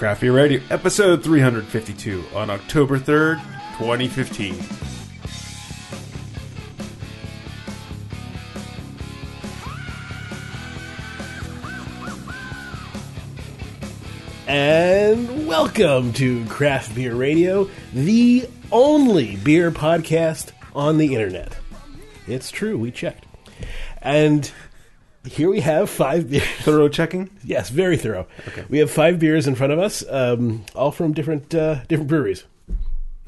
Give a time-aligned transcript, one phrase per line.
[0.00, 3.38] Craft Beer Radio, episode 352 on October 3rd,
[3.76, 4.54] 2015.
[14.48, 21.54] And welcome to Craft Beer Radio, the only beer podcast on the internet.
[22.26, 23.26] It's true, we checked.
[24.00, 24.50] And
[25.26, 26.44] here we have five beers.
[26.60, 27.30] Thorough checking?
[27.44, 28.26] Yes, very thorough.
[28.68, 32.44] We have five beers in front of us, um, all from different uh, different breweries.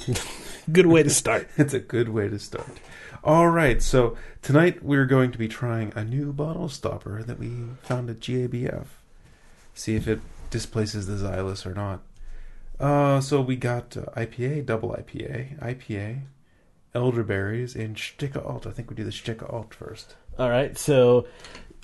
[0.72, 1.48] Good way to start.
[1.56, 2.78] It's a good way to start.
[3.24, 7.50] All right, so tonight we're going to be trying a new bottle stopper that we
[7.82, 8.86] found at GABF.
[9.74, 12.02] See if it displaces the Zyliss or not.
[12.78, 16.22] Uh, so we got uh, IPA, double IPA, IPA,
[16.94, 18.66] elderberries, and Sticke Alt.
[18.66, 20.14] I think we do the Sticke Alt first.
[20.38, 21.26] All right, so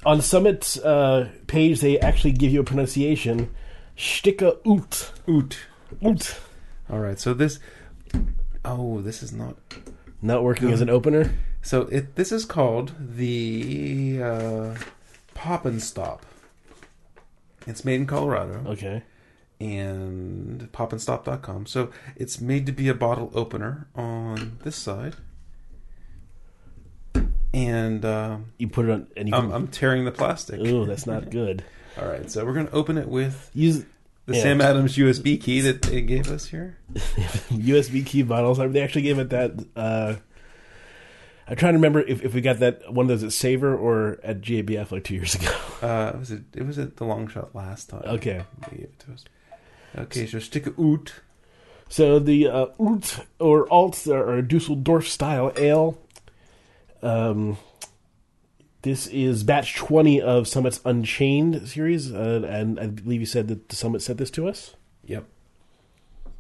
[0.05, 3.55] on Summit's uh, page, they actually give you a pronunciation:
[3.97, 5.13] Sticka Oot.
[5.29, 5.59] Oot.
[6.05, 6.37] Oot.
[6.91, 7.59] All right, so this.
[8.65, 9.57] Oh, this is not.
[10.21, 11.33] Not working as an opener.
[11.63, 14.75] So it this is called the uh,
[15.35, 16.25] Pop and Stop.
[17.67, 19.03] It's made in Colorado Okay.
[19.61, 21.67] and popandstop.com.
[21.67, 25.17] So it's made to be a bottle opener on this side.
[27.55, 29.35] And um, You put it on, and you.
[29.35, 30.61] I'm, I'm tearing the plastic.
[30.61, 31.65] Ooh, that's not good.
[32.01, 33.85] All right, so we're going to open it with Use
[34.27, 34.43] the Yeah.
[34.43, 36.77] Sam Adams USB key that they gave us here.
[36.95, 38.59] USB key bottles.
[38.59, 39.53] They actually gave it that.
[39.75, 40.17] Uh,
[41.49, 44.19] I'm trying to remember if, if we got that one of those at SAVOR or
[44.23, 45.51] at GABF like two years ago.
[45.81, 48.03] Uh, it was it, it was at the long shot last time.
[48.05, 48.45] Okay.
[48.71, 49.25] They gave it to us.
[49.97, 51.15] Okay, so stick a oot.
[51.89, 55.99] So the uh, Ut or Alt or Dusseldorf style ale.
[57.03, 57.57] Um,
[58.83, 63.69] this is batch 20 of Summit's Unchained series, uh, and I believe you said that
[63.69, 64.75] the Summit sent this to us.
[65.05, 65.25] Yep.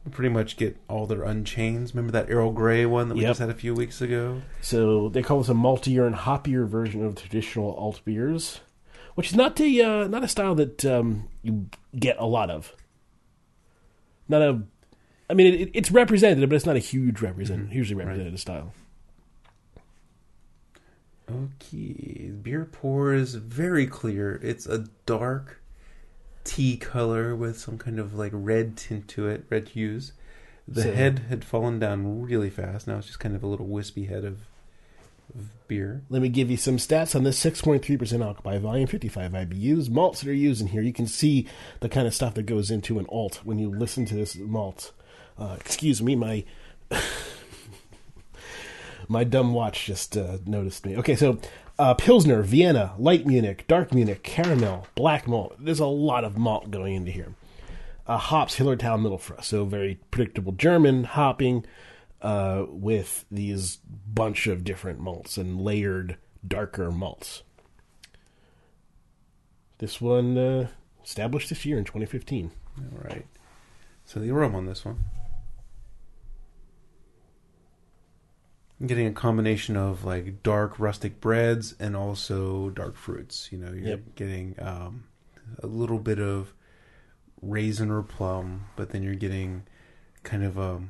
[0.04, 1.94] We pretty much get all their unchains.
[1.94, 3.30] Remember that Earl Grey one that we Yep.
[3.30, 4.42] just had a few weeks ago?
[4.60, 8.60] So they call this a maltier and hoppier version of traditional alt beers,
[9.16, 11.68] which is not a uh, not a style that um, you
[11.98, 12.74] get a lot of.
[14.28, 14.62] Not a,
[15.28, 18.72] I mean, it, it's representative, but it's not a huge represent, hugely representative style.
[21.30, 24.40] Okay, beer pour is very clear.
[24.42, 25.60] It's a dark
[26.44, 30.12] tea color with some kind of like red tint to it, red hues.
[30.66, 32.86] The So- head had fallen down really fast.
[32.86, 34.38] Now it's just kind of a little wispy head of,
[35.34, 36.02] of beer.
[36.08, 39.90] Let me give you some stats on this 6.3% alcohol by volume, 55 IBUs.
[39.90, 41.46] Malts that are used in here, you can see
[41.80, 44.92] the kind of stuff that goes into an alt when you listen to this malt.
[45.38, 46.44] Uh, excuse me, my
[49.08, 50.96] my dumb watch just uh, noticed me.
[50.96, 51.38] Okay, so
[51.78, 55.56] uh, Pilsner, Vienna, Light Munich, Dark Munich, Caramel, Black Malt.
[55.58, 57.34] There's a lot of malt going into here.
[58.06, 59.42] Uh, hops, Hallertau, Mittelfrüh.
[59.44, 61.64] So very predictable German hopping
[62.22, 67.42] uh, with these bunch of different malts and layered darker malts.
[69.78, 70.68] This one uh,
[71.04, 72.50] established this year in 2015.
[72.78, 73.26] All right.
[74.04, 75.04] So the aroma on this one.
[78.80, 83.48] I'm getting a combination of like dark rustic breads and also dark fruits.
[83.50, 84.00] You know, you're Yep.
[84.14, 85.04] getting um,
[85.62, 86.52] a little bit of
[87.42, 89.64] raisin or plum, but then you're getting
[90.22, 90.82] kind of a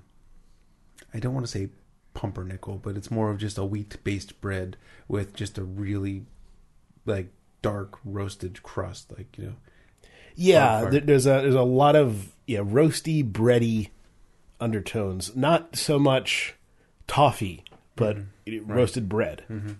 [1.14, 1.68] I don't want to say
[2.14, 6.26] pumpernickel, but it's more of just a wheat based bread with just a really
[7.06, 7.30] like
[7.62, 9.54] dark roasted crust, like you know.
[10.34, 13.88] Yeah, there, there's a there's a lot of yeah roasty, bready
[14.60, 15.34] undertones.
[15.34, 16.54] Not so much
[17.06, 17.64] toffee,
[17.98, 18.28] but mm-hmm.
[18.46, 19.44] it- roasted bread.
[19.50, 19.72] Mm-hmm.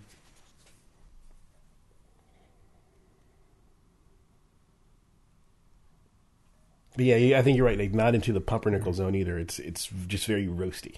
[6.95, 7.79] But yeah, yeah, I think you're right.
[7.79, 9.39] Like not into the pumpernickel zone either.
[9.39, 10.97] It's it's just very roasty.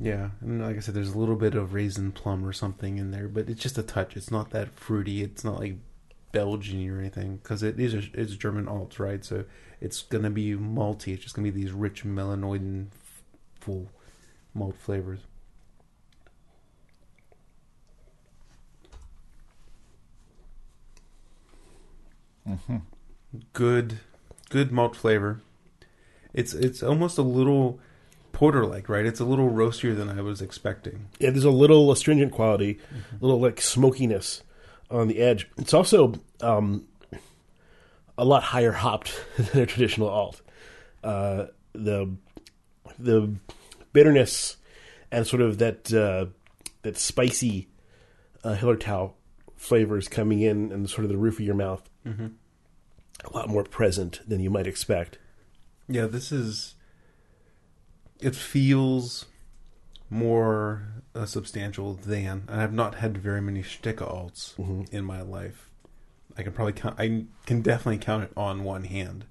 [0.00, 3.10] Yeah, and like I said, there's a little bit of raisin plum or something in
[3.10, 4.16] there, but it's just a touch.
[4.16, 5.22] It's not that fruity.
[5.22, 5.76] It's not like
[6.32, 9.22] Belgian or anything because it is a, it's German alt, right?
[9.24, 9.44] So
[9.80, 11.12] it's gonna be malty.
[11.12, 12.86] It's just gonna be these rich melanoidin,
[13.60, 13.90] full
[14.56, 15.20] malt flavors.
[23.52, 23.98] Good,
[24.50, 25.40] good malt flavor.
[26.32, 27.80] It's it's almost a little
[28.32, 29.06] porter like, right?
[29.06, 31.08] It's a little roastier than I was expecting.
[31.18, 32.78] Yeah, there's a little astringent quality,
[33.20, 34.42] a little like smokiness
[34.90, 35.48] on the edge.
[35.56, 36.86] It's also um,
[38.18, 40.42] a lot higher hopped than a traditional alt.
[41.02, 42.14] Uh, the
[42.98, 43.34] the
[43.96, 44.58] bitterness
[45.10, 46.26] and sort of that uh,
[46.82, 47.66] that spicy
[48.44, 49.14] uh, Hallertau
[49.56, 51.88] flavors coming in and sort of the roof of your mouth.
[53.24, 55.16] a lot more present than you might expect.
[55.88, 56.74] Yeah, this is.
[58.20, 59.24] It feels
[60.10, 62.44] more uh, substantial than.
[62.48, 64.52] And I've not had very many Sticke alts
[64.92, 65.70] in my life.
[66.36, 66.96] I can probably count.
[66.98, 69.24] I can definitely count it on one hand,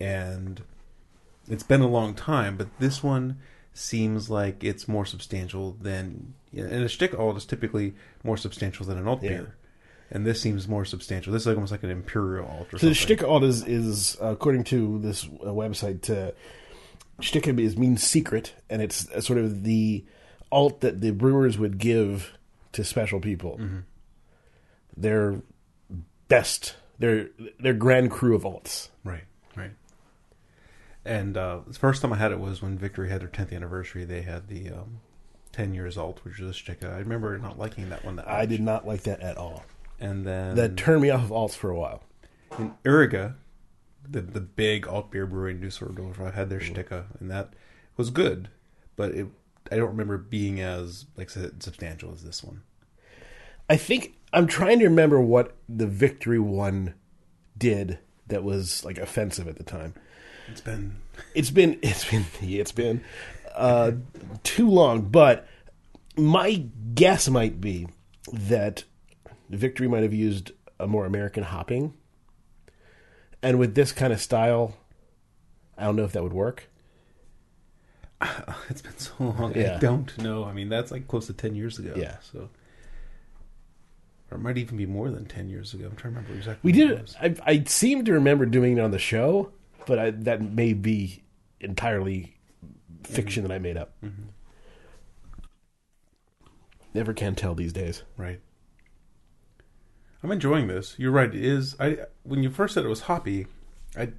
[0.00, 0.62] and
[1.46, 2.56] it's been a long time.
[2.56, 3.38] But this one
[3.74, 6.34] seems like it's more substantial than.
[6.54, 9.28] And a Sticke alt is typically more substantial than an alt Yeah.
[9.30, 9.54] beer.
[10.10, 11.32] And this seems more substantial.
[11.32, 13.16] This is like almost like an imperial alt or So the something.
[13.16, 16.32] shtick alt is, is according to this uh, website, uh,
[17.20, 20.04] shtick is means secret, and it's uh, sort of the
[20.50, 22.36] alt that the brewers would give
[22.72, 23.58] to special people.
[24.94, 25.40] Their
[26.28, 27.28] best, their
[27.58, 28.88] their grand cru of alts.
[31.04, 34.04] And uh, the first time I had it was when Victory had their 10th anniversary.
[34.04, 35.00] They had the um,
[35.52, 36.84] 10 years alt, which was a stick.
[36.84, 38.34] I remember not liking that one that much.
[38.34, 39.64] I did not like that at all.
[39.98, 42.02] And then That turned me off of alts for a while.
[42.58, 43.34] in Uerige,
[44.08, 46.90] the the big alt beer brewery in Dusseldorf, I had their Sticke,
[47.20, 47.54] and that
[47.96, 48.48] was good,
[48.96, 49.26] but it
[49.70, 52.62] I don't remember being as like substantial as this one.
[53.70, 56.94] I think I'm trying to remember what the victory one
[57.56, 59.94] did that was like offensive at the time.
[60.52, 60.96] It's been
[61.34, 63.02] It's been it's been it's been
[63.54, 63.92] uh,
[64.42, 65.46] too long, but
[66.16, 67.88] my guess might be
[68.30, 68.84] that
[69.48, 71.94] Victory might have used a more American hopping,
[73.42, 74.76] and with this kind of style,
[75.76, 76.68] I don't know if that would work.
[78.68, 79.56] it's been so long.
[79.58, 80.44] I don't know.
[80.44, 81.94] I mean, that's like close to 10 years ago.
[81.96, 82.16] Yeah.
[82.20, 82.50] So.
[84.30, 85.86] Or it might even be more than 10 years ago.
[85.86, 86.60] I'm trying to remember exactly.
[86.62, 87.14] We did it.
[87.20, 89.50] I, I seem to remember doing it on the show,
[89.86, 91.22] but I, that may be
[91.60, 92.36] entirely
[93.04, 93.94] fiction that I made up.
[96.94, 98.02] Never can tell these days.
[98.16, 98.40] Right.
[100.22, 100.94] I'm enjoying this.
[100.98, 101.34] You're right.
[101.34, 101.74] It is.
[101.80, 103.46] I when you first said it was hoppy,
[103.96, 104.12] I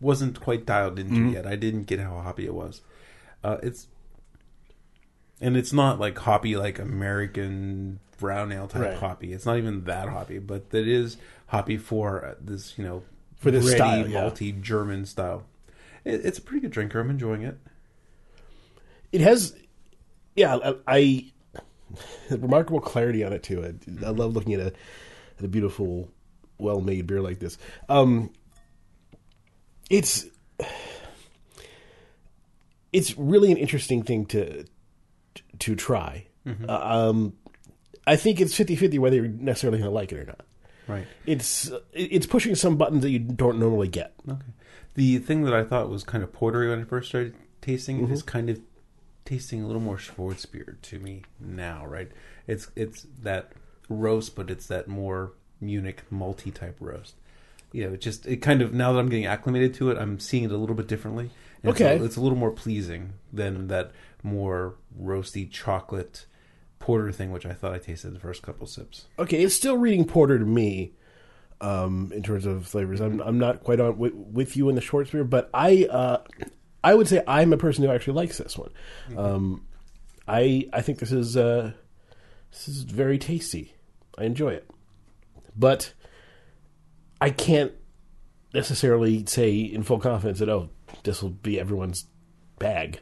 [0.00, 1.30] wasn't quite dialed into Mm-hmm.
[1.30, 1.46] yet.
[1.46, 2.80] I didn't get how hoppy it was.
[3.44, 3.88] Uh, it's
[5.40, 8.94] and it's not like hoppy like American brown ale type Right.
[8.98, 9.32] hoppy.
[9.32, 11.16] It's not even that hoppy, but it is
[11.48, 13.02] hoppy for this you know
[13.40, 14.22] For this bready, style, yeah.
[14.22, 15.44] malty German style.
[16.04, 17.00] It, it's a pretty good drinker.
[17.00, 17.58] I'm enjoying it.
[19.12, 19.56] It has,
[20.36, 21.32] yeah, I, I
[22.30, 23.64] remarkable clarity on it too.
[23.64, 24.72] I, I love looking at a
[25.38, 26.08] at a beautiful,
[26.58, 27.58] well made beer like this.
[27.88, 28.30] Um,
[29.88, 30.26] it's
[32.92, 34.64] it's really an interesting thing to
[35.60, 36.26] to try.
[36.68, 37.34] Uh, um,
[38.06, 40.40] I think it's 50-50 whether you're necessarily going to like it or not.
[40.90, 41.06] Right.
[41.26, 44.12] It's it's pushing some buttons that you don't normally get.
[44.28, 44.38] Okay.
[44.94, 48.12] The thing that I thought was kind of portery when I first started tasting Mm-hmm.
[48.12, 48.60] is kind of
[49.24, 52.10] tasting a little more Schwarzbier to me now, right?
[52.46, 53.52] It's it's that
[53.88, 57.14] roast, but it's that more Munich multi type roast.
[57.72, 60.18] You know, it just it kind of now that I'm getting acclimated to it, I'm
[60.18, 61.30] seeing it a little bit differently.
[61.62, 62.04] And it's a- Okay.
[62.04, 63.92] it's a, little more pleasing than that
[64.24, 66.26] more roasty chocolate
[66.80, 69.06] porter thing, which I thought I tasted the first couple sips.
[69.18, 70.92] Okay, it's still reading porter to me
[71.60, 73.00] um, in terms of flavors.
[73.00, 76.18] I'm I'm not quite on with, with you in the Schwarzbier, but I uh,
[76.82, 78.70] I would say I'm a person who actually likes this one.
[79.16, 79.66] Um,
[80.26, 81.72] I I think this is uh,
[82.50, 83.74] this is very tasty.
[84.18, 84.68] I enjoy it,
[85.56, 85.92] but
[87.20, 87.72] I can't
[88.52, 90.70] necessarily say in full confidence that oh
[91.04, 92.06] this will be everyone's
[92.58, 93.00] bag.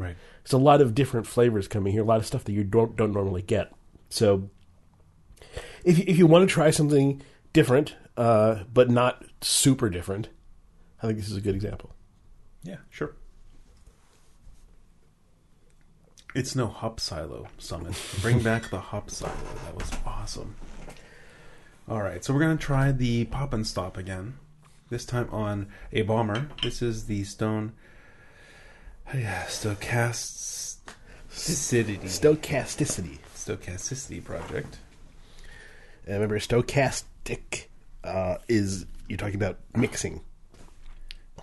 [0.00, 0.16] Right.
[0.42, 2.96] There's a lot of different flavors coming here, a lot of stuff that you don't
[2.96, 3.70] don't normally get.
[4.08, 4.48] So,
[5.84, 7.20] if you, if you want to try something
[7.52, 10.30] different, uh, but not super different,
[11.02, 11.94] I think this is a good example.
[12.62, 13.14] Yeah, sure.
[16.34, 17.94] It's no hop silo summit.
[18.22, 19.34] Bring back the hop silo.
[19.66, 20.54] That was awesome.
[21.86, 24.38] All right, so we're gonna try the pop and stop again.
[24.88, 26.48] This time on a bomber.
[26.62, 27.74] This is the Stone.
[29.14, 30.78] Yeah, Stochasticity.
[32.02, 33.18] Stochasticity.
[33.34, 34.78] Stochasticity project.
[36.06, 37.66] And remember, stochastic
[38.04, 40.20] uh, is you're talking about mixing.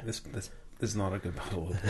[0.04, 1.76] This this, this is not a good bottle.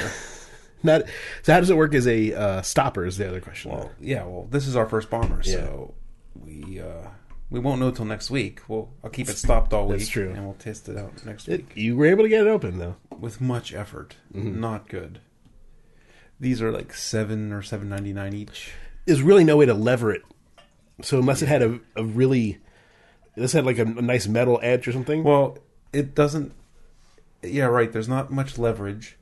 [0.84, 1.01] Not
[1.41, 1.53] so.
[1.53, 3.03] How does it work as a uh, stopper?
[3.03, 3.72] Is the other question.
[3.72, 4.24] Well, yeah.
[4.25, 5.96] Well, this is our first bomber, so
[6.39, 7.07] we uh,
[7.50, 8.62] we won't know till next week.
[8.67, 9.98] Well, I'll keep it stopped all week.
[9.98, 10.29] That's true.
[10.29, 12.77] and we'll test it out next It- week you were able to get it open
[12.77, 12.96] though.
[13.19, 14.17] with much effort.
[14.31, 14.62] Mm-hmm.
[14.62, 15.19] Not good.
[16.39, 18.72] These are like seven or seven ninety nine each.
[19.06, 20.22] There's really no way to lever it.
[21.01, 22.60] So unless it had a, a really,
[23.36, 25.24] this had like a, a nice metal edge or something.
[25.24, 25.58] Well,
[25.94, 26.53] it doesn't.
[27.44, 27.91] Yeah, right.
[27.91, 29.15] There's not much leverage,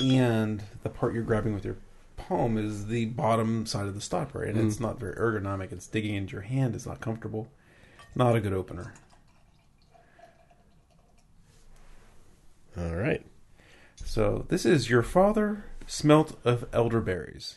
[0.00, 1.76] and the part you're grabbing with your
[2.16, 4.66] palm is the bottom side of the stopper, and Mm.
[4.66, 5.72] it's not very ergonomic.
[5.72, 6.74] It's digging into your hand.
[6.74, 7.48] It's not comfortable.
[8.14, 8.94] Not a good opener.
[12.76, 13.24] All right.
[14.04, 17.56] So this is Your Father Smelt of Elderberries.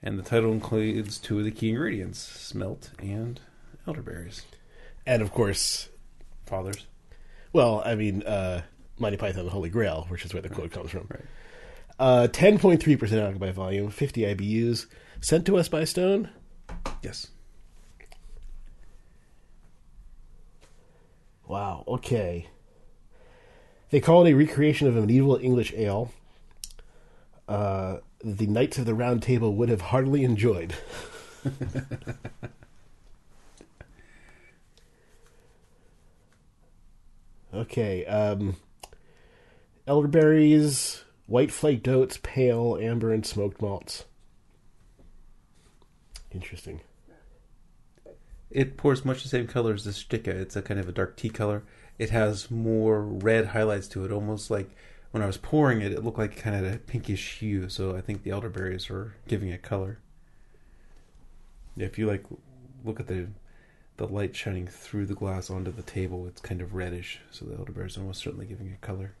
[0.00, 3.40] And the title includes two of the key ingredients, smelt and
[3.84, 4.42] elderberries.
[5.04, 5.88] And of course,
[6.46, 6.86] Fathers.
[7.52, 8.62] well, I mean, uh,
[8.96, 11.08] Monty Python the Holy Grail, which is where the quote comes from.
[11.10, 11.24] Right.
[11.98, 12.80] Uh, 10.3%
[13.20, 14.86] alcohol by volume, 50 IBUs,
[15.20, 16.30] sent to us by Stone.
[17.02, 17.26] Yes.
[21.48, 22.46] Wow, okay.
[23.90, 26.12] They call it a recreation of a medieval English ale.
[27.48, 30.74] Uh, the Knights of the Round Table would have heartily enjoyed.
[37.54, 38.56] okay, um,
[39.86, 44.04] elderberries, white flaked oats, pale, amber, and smoked malts.
[46.30, 46.82] Interesting.
[48.50, 50.28] It pours much the same color as the Sticke.
[50.28, 51.62] It's a kind of a dark tea color.
[51.98, 54.70] It has more red highlights to it, almost like
[55.10, 57.68] when I was pouring it, it looked like kind of a pinkish hue.
[57.68, 59.98] So I think the elderberries are giving it color.
[61.76, 62.24] If you like
[62.84, 63.28] look at the
[63.96, 67.20] the light shining through the glass onto the table, it's kind of reddish.
[67.30, 69.14] So the elderberries are almost certainly giving it color.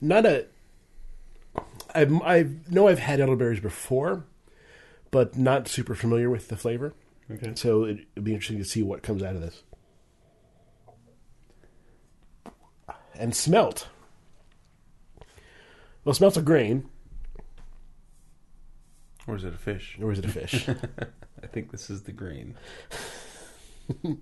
[0.00, 0.46] not a
[1.94, 4.24] I I know I've had elderberries before,
[5.10, 6.94] but not super familiar with the flavor.
[7.30, 7.52] Okay.
[7.54, 9.62] So it, it'd be interesting to see what comes out of this.
[13.18, 13.88] And smelt.
[16.04, 16.88] Well, smelt's a grain,
[19.26, 19.98] Or is it a fish?
[20.00, 20.68] or is it a fish?
[21.42, 22.54] I think this is the grain.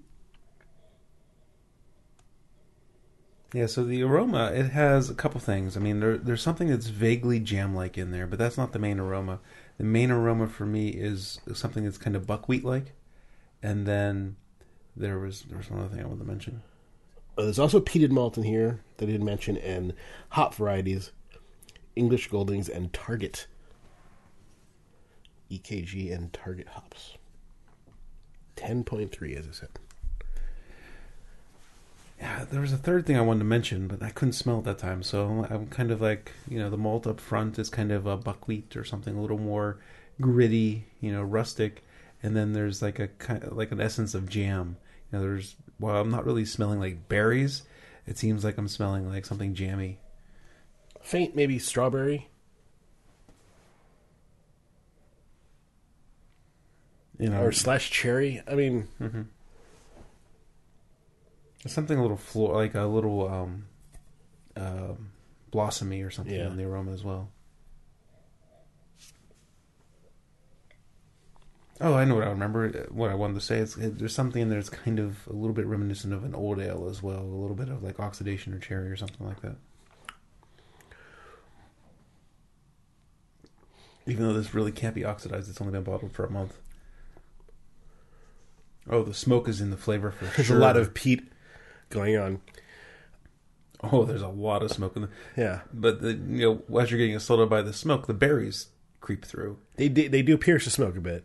[3.52, 5.76] yeah, so the aroma, it has a couple things.
[5.76, 8.78] I mean, there, there's something that's vaguely jam like in there, but that's not the
[8.78, 9.40] main aroma.
[9.76, 12.92] The main aroma for me is something that's kind of buckwheat like.
[13.62, 14.36] And then
[14.96, 16.62] there was there was one other thing I wanted to mention.
[17.36, 19.92] Uh, There's also peated malt in here that I didn't mention, and
[20.30, 21.12] hop varieties,
[21.96, 23.46] English Goldings and Target,
[25.50, 27.14] EKG and Target hops.
[28.56, 29.68] Ten point three, as I said.
[32.20, 34.64] Yeah, there was a third thing I wanted to mention, but I couldn't smell it
[34.64, 35.02] that time.
[35.02, 38.16] So I'm kind of like, you know, the malt up front is kind of a
[38.16, 39.78] buckwheat or something a little more
[40.20, 41.84] gritty, you know, rustic,
[42.22, 44.76] and then there's like a kind of like an essence of jam.
[45.10, 47.62] You know, there's well, I'm not really smelling like berries.
[48.06, 49.98] It seems like I'm smelling like something jammy.
[51.02, 52.28] Faint, maybe strawberry.
[57.18, 58.42] You know, or slash cherry.
[58.46, 59.22] I mean, hmm
[61.66, 63.64] something a little floor, like a little um,
[64.54, 65.10] um,
[65.50, 66.48] blossomy or something Yeah.
[66.48, 67.30] in the aroma as well.
[71.80, 72.68] Oh, I know what I remember.
[72.90, 75.32] What I wanted to say is uh, there's something in there that's kind of a
[75.32, 77.20] little bit reminiscent of an old ale as well.
[77.20, 79.56] A little bit of like oxidation or cherry or something like that.
[84.06, 86.58] Even though this really can't be oxidized, it's only been bottled for a month.
[88.88, 90.58] Oh, the smoke is in the flavor for there's sure.
[90.58, 91.32] a lot of peat
[91.88, 92.40] going on.
[93.82, 95.08] Oh, there's a lot of smoke in the.
[95.36, 98.68] Yeah, But the, you know, as you're getting assaulted by the smoke, the berries
[99.00, 99.58] creep through.
[99.76, 101.24] they do, they do pierce the smoke a bit.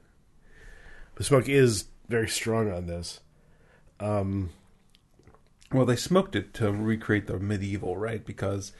[1.20, 3.20] The smoke is very strong on this.
[4.00, 4.52] Um,
[5.70, 8.26] Well, they smoked it to recreate the medieval, right?
[8.26, 8.72] Because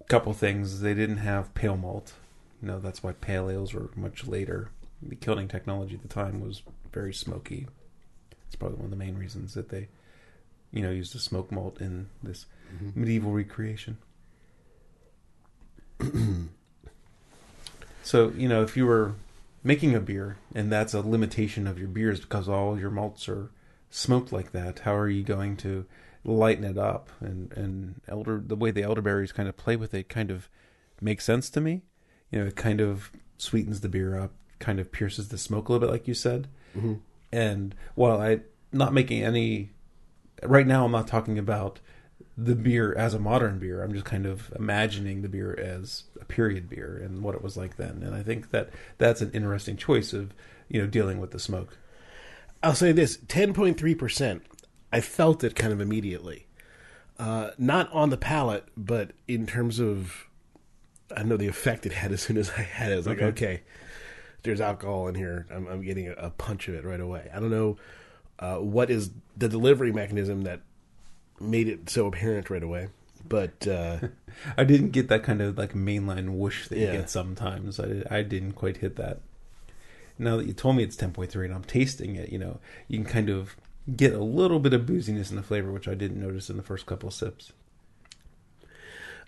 [0.00, 2.14] a couple things, they didn't have pale malt.
[2.62, 4.70] You know, that's why pale ales were much later.
[5.02, 7.68] The kilning technology at the time was very smoky.
[8.46, 9.88] It's probably one of the main reasons that they,
[10.72, 12.46] you know, used the smoke malt in this
[12.94, 13.98] medieval recreation.
[18.02, 19.14] so, you know, if you were
[19.66, 23.50] making a beer and that's a limitation of your beers because all your malts are
[23.90, 25.84] smoked like that, how are you going to
[26.24, 27.10] lighten it up?
[27.20, 30.48] And and elder the way the elderberries kind of play with it kind of
[31.00, 31.82] makes sense to me.
[32.30, 35.72] You know, it kind of sweetens the beer up, kind of pierces the smoke a
[35.72, 36.48] little bit, like you said.
[36.76, 37.00] mhm.
[37.32, 38.40] And while I
[38.72, 39.70] not making any
[40.42, 41.80] right now, I'm not talking about
[42.38, 43.82] the beer as a modern beer.
[43.82, 47.56] I'm just kind of imagining the beer as a period beer and what it was
[47.56, 48.02] like then.
[48.04, 50.34] And I think that that's an interesting choice of
[50.68, 51.78] you know dealing with the smoke.
[52.62, 54.42] I'll say this: ten point three percent.
[54.92, 56.46] I felt it kind of immediately,
[57.18, 60.26] uh, not on the palate, but in terms of,
[61.14, 62.94] I know the effect it had as soon as I had it.
[62.94, 63.26] I was like, Okay.
[63.26, 63.62] okay,
[64.42, 65.46] there's alcohol in here.
[65.50, 67.28] I'm, I'm getting a, a punch of it right away.
[67.34, 67.76] I don't know
[68.38, 70.60] uh, what is the delivery mechanism that
[71.40, 72.88] made it so apparent right away,
[73.28, 73.98] but uh,
[74.56, 76.92] I didn't get that kind of like mainline whoosh that Yeah.
[76.92, 77.78] you get sometimes.
[77.80, 79.20] I I didn't quite hit that.
[80.18, 83.06] Now that you told me it's 10.3 and I'm tasting it, you know, you can
[83.06, 83.54] kind of
[83.96, 86.62] get a little bit of booziness in the flavor, which I didn't notice in the
[86.62, 87.52] first couple of sips.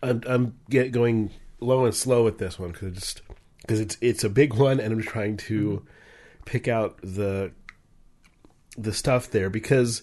[0.02, 3.22] I'm I'm get going low and slow with this one because just
[3.60, 5.84] because it's it's a big one, and I'm trying to
[6.44, 7.50] pick out the
[8.76, 10.02] the stuff there because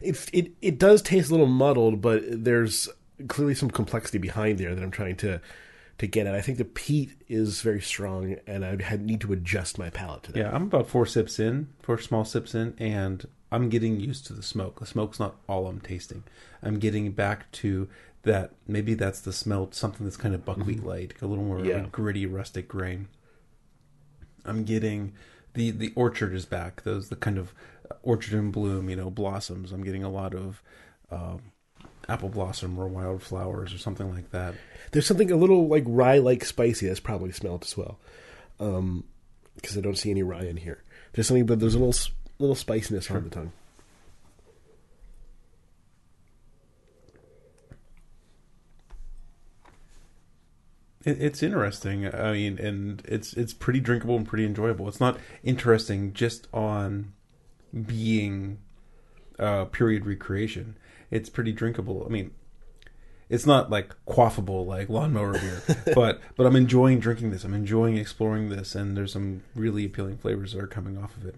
[0.00, 2.88] it it it does taste a little muddled, but there's
[3.28, 5.40] clearly some complexity behind there that I'm trying to
[5.98, 6.34] to get at.
[6.34, 10.22] I think the peat is very strong, and I had, need to adjust my palate
[10.24, 10.38] to that.
[10.38, 14.32] Yeah, I'm about four sips in, four small sips in, and I'm getting used to
[14.32, 14.80] the smoke.
[14.80, 16.24] The smoke's not all I'm tasting.
[16.62, 17.86] I'm getting back to
[18.22, 18.52] that.
[18.66, 20.88] Maybe that's the smell, something that's kind of buckwheat mm-hmm.
[20.88, 21.86] like, a little more Yeah.
[21.92, 23.08] gritty, rustic grain.
[24.46, 25.12] I'm getting
[25.52, 26.82] the the orchard is back.
[26.82, 27.52] Those the kind of
[28.02, 29.72] orchard in bloom, you know, blossoms.
[29.72, 30.62] I'm getting a lot of
[31.10, 31.40] um,
[32.08, 34.54] apple blossom or wildflowers or something like that.
[34.92, 37.98] There's something a little like rye like spicy that's probably smelled as well,
[38.58, 40.82] because I don't see any rye in here.
[41.12, 42.00] There's something, but there's a little
[42.38, 43.52] little spiciness on the tongue.
[51.02, 52.12] It's interesting.
[52.14, 54.86] I mean, and it's it's pretty drinkable and pretty enjoyable.
[54.86, 57.14] It's not interesting just on
[57.86, 58.58] being
[59.38, 60.76] uh, period recreation.
[61.10, 62.04] It's pretty drinkable.
[62.06, 62.30] I mean,
[63.28, 65.62] it's not like quaffable like lawnmower beer,
[65.94, 67.44] but but I'm enjoying drinking this.
[67.44, 71.24] I'm enjoying exploring this, and there's some really appealing flavors that are coming off of
[71.24, 71.36] it.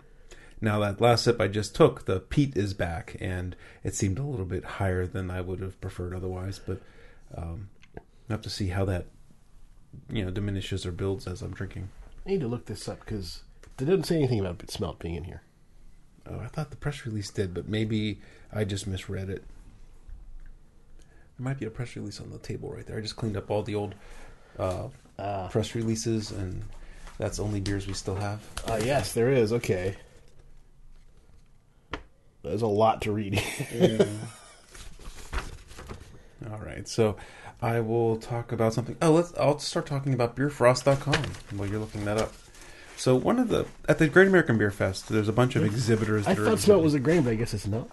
[0.60, 4.22] Now that last sip I just took, the peat is back, and it seemed a
[4.22, 6.58] little bit higher than I would have preferred otherwise.
[6.64, 6.80] But
[7.36, 9.06] um, I have to see how that
[10.08, 11.90] you know diminishes or builds as I'm drinking.
[12.26, 13.42] I need to look this up because
[13.76, 15.42] they didn't say anything about smelt being in here.
[16.28, 18.20] Oh, I thought the press release did, but maybe
[18.52, 19.44] I just misread it.
[21.38, 22.96] There might be a press release on the table right there.
[22.96, 23.94] I just cleaned up all the old
[24.58, 24.88] uh,
[25.18, 26.62] Ah, press releases, and
[27.18, 28.40] that's only beers we still have.
[28.68, 29.52] uh, yes, there is.
[29.52, 29.96] Okay,
[32.42, 33.42] there's a lot to read.
[36.50, 37.16] All right, so
[37.60, 38.96] I will talk about something.
[39.00, 39.32] Oh, let's.
[39.38, 41.22] I'll start talking about beerfrost.com
[41.58, 42.32] while you're looking that up.
[43.02, 46.24] So one of the at the Great American Beer Fest, there's a bunch of exhibitors.
[46.24, 47.88] I that are thought smelt was a grain, but I guess it's not.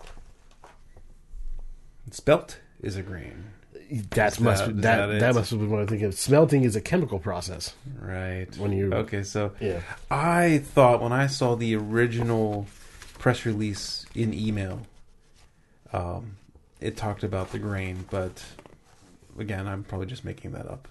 [2.12, 3.46] spelt is a grain,
[4.12, 6.14] That Is must that- be, that that that, must have been what I think of.
[6.14, 7.74] Smelting is a chemical process.
[8.00, 8.56] right?
[8.58, 9.82] When you- okay, so Yeah.
[10.12, 12.68] I thought when I saw the original
[13.18, 14.86] press release in email,
[15.92, 16.38] um,
[16.80, 18.44] it talked about the grain, but
[19.40, 20.88] again, I'm probably just making that up.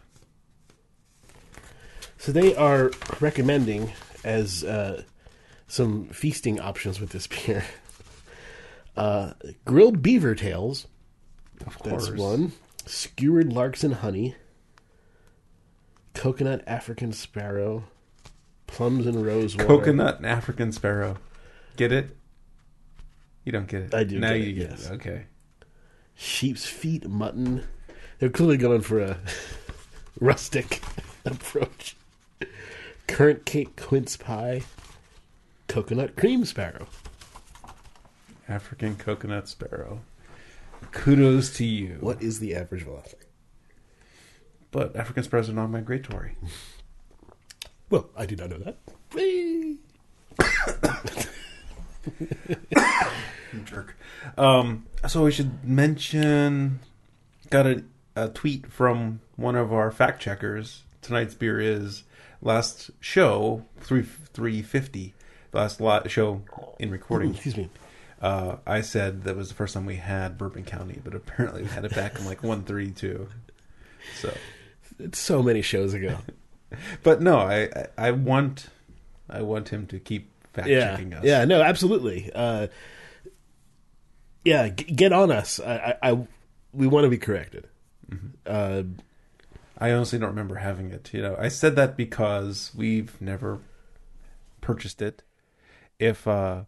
[2.21, 3.93] So they are recommending
[4.25, 5.03] as uh,
[5.67, 7.65] some feasting options with this beer.
[8.97, 9.33] Uh,
[9.65, 10.87] grilled beaver tails.
[11.67, 12.19] Of That's course.
[12.19, 12.53] one.
[12.87, 14.35] Skewered larks and honey.
[16.15, 17.85] Coconut African sparrow.
[18.67, 19.67] Plums and rose water.
[19.69, 21.17] Coconut and African sparrow.
[21.77, 22.17] Get it?
[23.45, 23.95] You don't get it.
[23.95, 24.87] I do Now you it, get yes.
[24.91, 24.93] it.
[24.95, 25.27] Okay.
[26.15, 27.65] Sheep's feet mutton.
[28.19, 29.19] They're clearly going for a
[30.21, 30.83] rustic
[31.25, 31.97] approach.
[33.09, 34.63] Currant cake quince pie.
[35.67, 36.87] Coconut cream sparrow.
[38.49, 40.01] African coconut sparrow.
[40.93, 41.97] Kudos to you.
[42.01, 43.27] What is the average velocity?
[44.71, 46.37] But African sparrows are non migratory.
[47.91, 48.77] Well, I did not know that.
[49.15, 49.79] Whee!
[53.65, 53.97] Jerk.
[54.37, 56.81] Um, so we should mention
[57.51, 60.83] got a, a tweet from one of our fact checkers.
[61.03, 62.05] Tonight's beer is
[62.43, 65.15] last show three three fifty.
[65.53, 66.43] Last lot show
[66.79, 67.31] in recording.
[67.31, 67.71] Excuse me.
[68.21, 71.69] Uh, I said that was the first time we had Bourbon County, but apparently we
[71.69, 73.29] had it back in like one thirty two.
[74.21, 74.35] So,
[74.99, 76.19] It's so many shows ago.
[77.03, 78.67] but no, I, I I want
[79.31, 81.25] I want him to keep fact yeah, checking us.
[81.25, 82.31] yeah, no, absolutely.
[82.35, 82.67] Uh,
[84.45, 85.61] yeah, g- get on us.
[85.61, 86.27] I, I, I
[86.73, 87.69] we want to be corrected.
[88.47, 88.83] Uh,
[89.79, 91.11] I honestly don't remember having it.
[91.13, 93.61] You know, I said that because we've never
[94.61, 95.23] purchased it.
[95.99, 96.63] If uh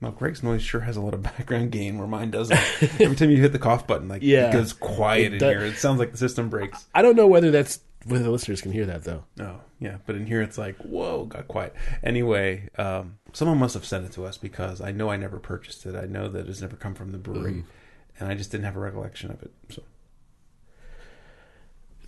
[0.00, 2.58] well, Greg's noise sure has a lot of background gain where mine doesn't.
[3.00, 4.48] Every time you hit the cough button, like Yeah.
[4.50, 5.64] it goes quiet It in does- here.
[5.64, 6.86] It sounds like the system breaks.
[6.94, 9.24] I don't know whether that's whether the listeners can hear that though.
[9.40, 11.74] Oh, yeah, but in here it's like, whoa, got quiet.
[12.02, 15.84] Anyway, um, someone must have sent it to us because I know I never purchased
[15.84, 15.94] it.
[15.96, 17.64] I know that it's never come from the brewery,
[18.18, 19.50] and I just didn't have a recollection of it.
[19.70, 19.82] So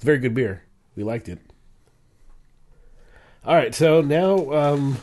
[0.00, 0.62] It's very good beer.
[0.96, 1.40] We liked it.
[3.44, 4.96] All right, so now, um,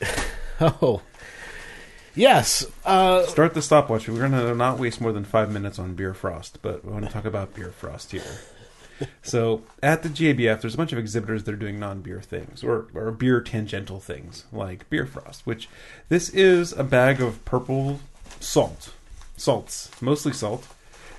[0.60, 1.02] oh,
[2.14, 4.08] yes, uh, start the stopwatch.
[4.08, 7.10] We're gonna not waste more than five minutes on beer frost, but we want to
[7.10, 8.22] talk about beer frost here.
[9.22, 12.86] So at the GABF, there's a bunch of exhibitors that are doing non-beer things or,
[12.94, 15.68] or beer tangential things like beer frost, which
[16.08, 17.98] this is a bag of purple
[18.38, 18.92] salt,
[19.36, 20.68] salts, mostly salt,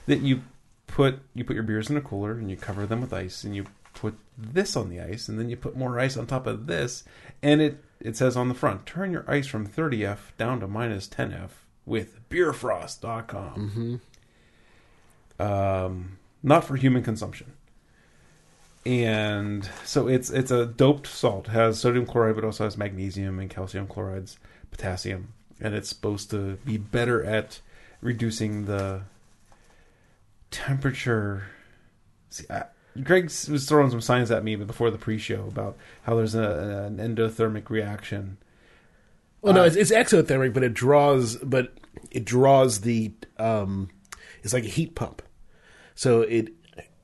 [0.06, 0.44] that you
[0.92, 3.56] put you put your beers in a cooler and you cover them with ice and
[3.56, 6.68] you put this on the ice and then you put more ice on top of
[6.68, 7.04] this
[7.42, 11.08] and it it says on the front turn your ice from 30f down to minus
[11.08, 11.50] 10f
[11.86, 14.00] with beerfrost.com
[15.40, 17.54] um not for human consumption.
[18.86, 21.48] And so it's it's a doped salt.
[21.48, 24.38] It has sodium chloride but also has magnesium and calcium chlorides
[24.72, 27.60] potassium and it's supposed to be better at
[28.02, 29.02] reducing the
[30.52, 31.44] temperature
[32.30, 32.66] See, I,
[33.04, 36.98] Greg was throwing some signs at me before the pre-show about how there's a, an
[36.98, 38.38] endothermic reaction.
[39.42, 41.74] Well, no, Uh, it's, it's exothermic, but it draws, but
[42.12, 43.14] it draws the.
[43.38, 43.90] Um,
[44.44, 45.22] it's like a heat pump,
[45.96, 46.54] so it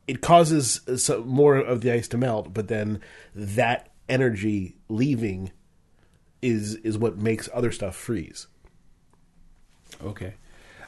[0.07, 3.01] it causes some, more of the ice to melt, but then
[3.33, 5.51] that energy leaving
[6.41, 8.47] is is what makes other stuff freeze.
[10.03, 10.33] Okay,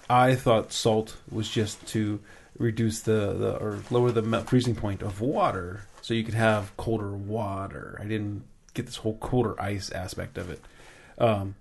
[0.09, 2.19] I thought salt was just to
[2.57, 6.75] reduce the, the or lower the melt freezing point of water, so you could have
[6.77, 7.99] colder water.
[8.01, 8.43] I didn't
[8.73, 10.61] get this whole colder ice aspect of it.
[11.17, 11.55] Um,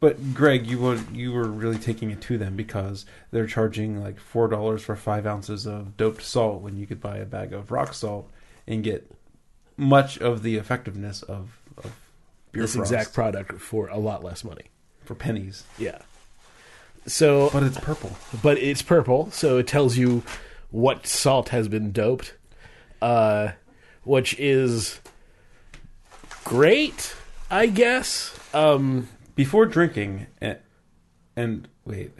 [0.00, 4.18] but Greg, you were you were really taking it to them because they're charging like
[4.18, 7.70] four dollars for five ounces of doped salt when you could buy a bag of
[7.70, 8.30] rock salt
[8.66, 9.10] and get
[9.76, 11.92] much of the effectiveness of, of
[12.52, 14.64] this frost exact product for a lot less money.
[15.04, 15.64] for pennies.
[15.78, 15.98] Yeah.
[17.06, 18.16] So, But it's purple.
[18.42, 20.22] but it's purple, so it tells you
[20.70, 22.34] what salt has been doped,
[23.02, 23.52] uh,
[24.04, 25.00] which is
[26.44, 27.14] great,
[27.50, 28.38] I guess.
[28.54, 30.58] Um, Before drinking, and,
[31.34, 32.12] and wait,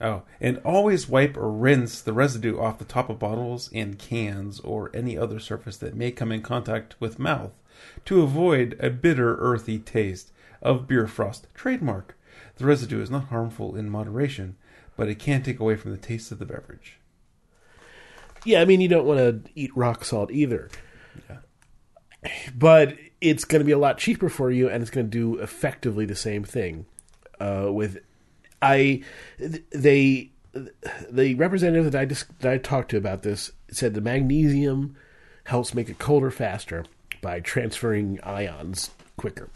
[0.00, 4.60] oh, and always wipe or rinse the residue off the top of bottles and cans
[4.60, 7.52] or any other surface that may come in contact with mouth
[8.04, 12.16] to avoid a bitter, earthy taste of beer frost trademark.
[12.56, 14.56] The residue is not harmful in moderation,
[14.96, 16.98] but it can take away from the taste of the beverage.
[18.44, 20.70] yeah, I mean, you don't want to eat rock salt either,
[21.28, 21.38] Yeah.
[22.54, 25.38] but it's going to be a lot cheaper for you, and it's going to do
[25.40, 26.86] effectively the same thing.
[27.40, 27.98] Uh, with
[28.62, 29.02] I,
[29.38, 30.30] they,
[31.10, 34.96] the representative that I just that I talked to about this said the magnesium
[35.44, 36.84] helps make it colder faster
[37.20, 39.50] by transferring ions quicker.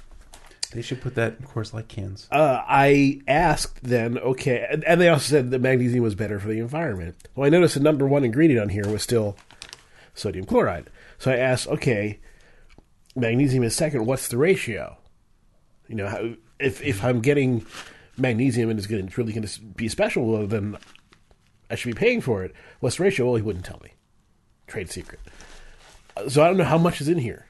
[0.72, 2.28] They should put that, of course, like cans.
[2.30, 6.46] uh, I asked then, okay, and, and they also said that magnesium was better for
[6.48, 7.16] the environment.
[7.34, 9.36] Well, I noticed the number one ingredient on here was still
[10.14, 10.88] sodium chloride.
[11.18, 12.20] So I asked, okay,
[13.16, 14.06] magnesium is second.
[14.06, 14.96] What's the ratio?
[15.88, 17.66] You know, how, if if I'm getting
[18.16, 20.76] magnesium and it's going to really going to be special, then
[21.68, 22.52] I should be paying for it.
[22.78, 23.26] What's the ratio?
[23.26, 23.94] Well, he wouldn't tell me.
[24.68, 25.18] Trade secret.
[26.16, 27.46] Uh, So I don't know how much is in here.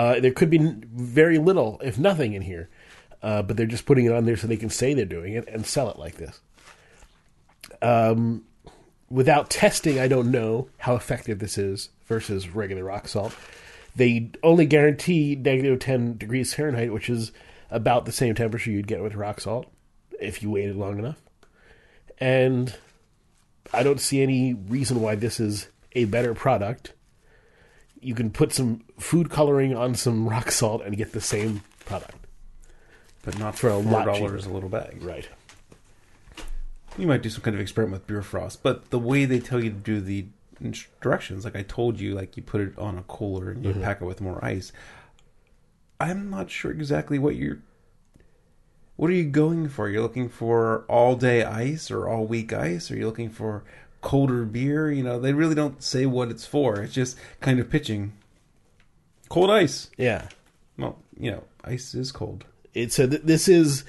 [0.00, 2.70] Uh, there could be very little, if nothing, in here,
[3.22, 5.46] uh, but they're just putting it on there so they can say they're doing it
[5.46, 6.40] and sell it like this.
[7.82, 8.46] Um,
[9.10, 13.36] without testing, I don't know how effective this is versus regular rock salt.
[13.94, 17.30] They only guarantee negative 10 degrees Fahrenheit, which is
[17.70, 19.66] about the same temperature you'd get with rock salt
[20.18, 21.20] if you waited long enough.
[22.16, 22.74] And
[23.70, 26.94] I don't see any reason why this is a better product.
[28.00, 32.14] You can put some food coloring on some rock salt and get the same product.
[33.22, 35.02] But not For a four dollars a little bag.
[35.02, 35.28] Right.
[36.96, 39.62] You might do some kind of experiment with beer frost, but the way they tell
[39.62, 40.26] you to do the
[40.60, 43.82] instructions, like I told you, like you put it on a cooler and you mm-hmm.
[43.82, 44.72] pack it with more ice.
[45.98, 47.58] I'm not sure exactly what you're.
[48.96, 49.88] What are you going for?
[49.88, 52.90] You're looking for all day ice or all week ice?
[52.90, 53.64] Are you looking for
[54.00, 54.90] colder beer?
[54.90, 56.80] You know, they really don't say what it's for.
[56.80, 58.12] It's just kind of pitching
[59.28, 59.90] cold ice.
[59.96, 60.28] Yeah.
[60.78, 62.44] Well, you know, ice is cold.
[62.74, 63.84] It's a, th- this is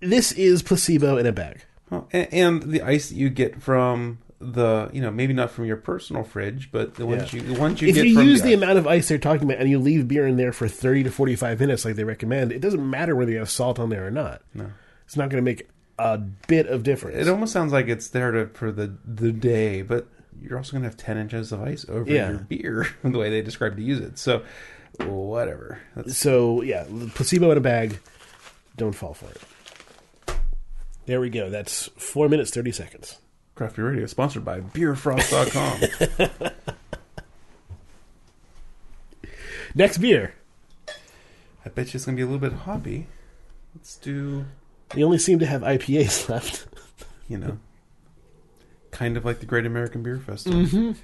[0.00, 1.62] this is placebo in a bag.
[1.90, 5.66] Well, and, and the ice that you get from the, you know, maybe not from
[5.66, 7.42] your personal fridge, but the ones Yeah.
[7.42, 9.44] you, the ones you if get you use the ice- amount of ice they're talking
[9.44, 12.50] about and you leave beer in there for 30 to 45 minutes like they recommend,
[12.52, 14.40] it doesn't matter whether you have salt on there or not.
[14.54, 14.70] No.
[15.04, 15.68] It's not going to make
[16.02, 17.18] a bit of difference.
[17.18, 20.06] It almost sounds like it's there to for the the day, but
[20.40, 22.30] you're also going to have 10 inches of ice over Yeah.
[22.30, 24.18] your beer, the way they describe to use it.
[24.18, 24.42] So,
[25.04, 25.80] whatever.
[25.94, 27.98] That's, so, yeah, placebo in a bag.
[28.78, 30.36] Don't fall for it.
[31.04, 31.50] There we go.
[31.50, 33.18] That's 4 minutes 30 seconds.
[33.54, 36.50] Craft Beer Radio, sponsored by beerfrost.com.
[39.74, 40.34] Next beer.
[41.64, 43.08] I bet you it's going to be a little bit hoppy.
[43.74, 44.46] Let's do,
[44.94, 46.66] They only seem to have IPAs left.
[47.28, 47.58] you know,
[48.90, 50.94] kind of like the Great American Beer Festival.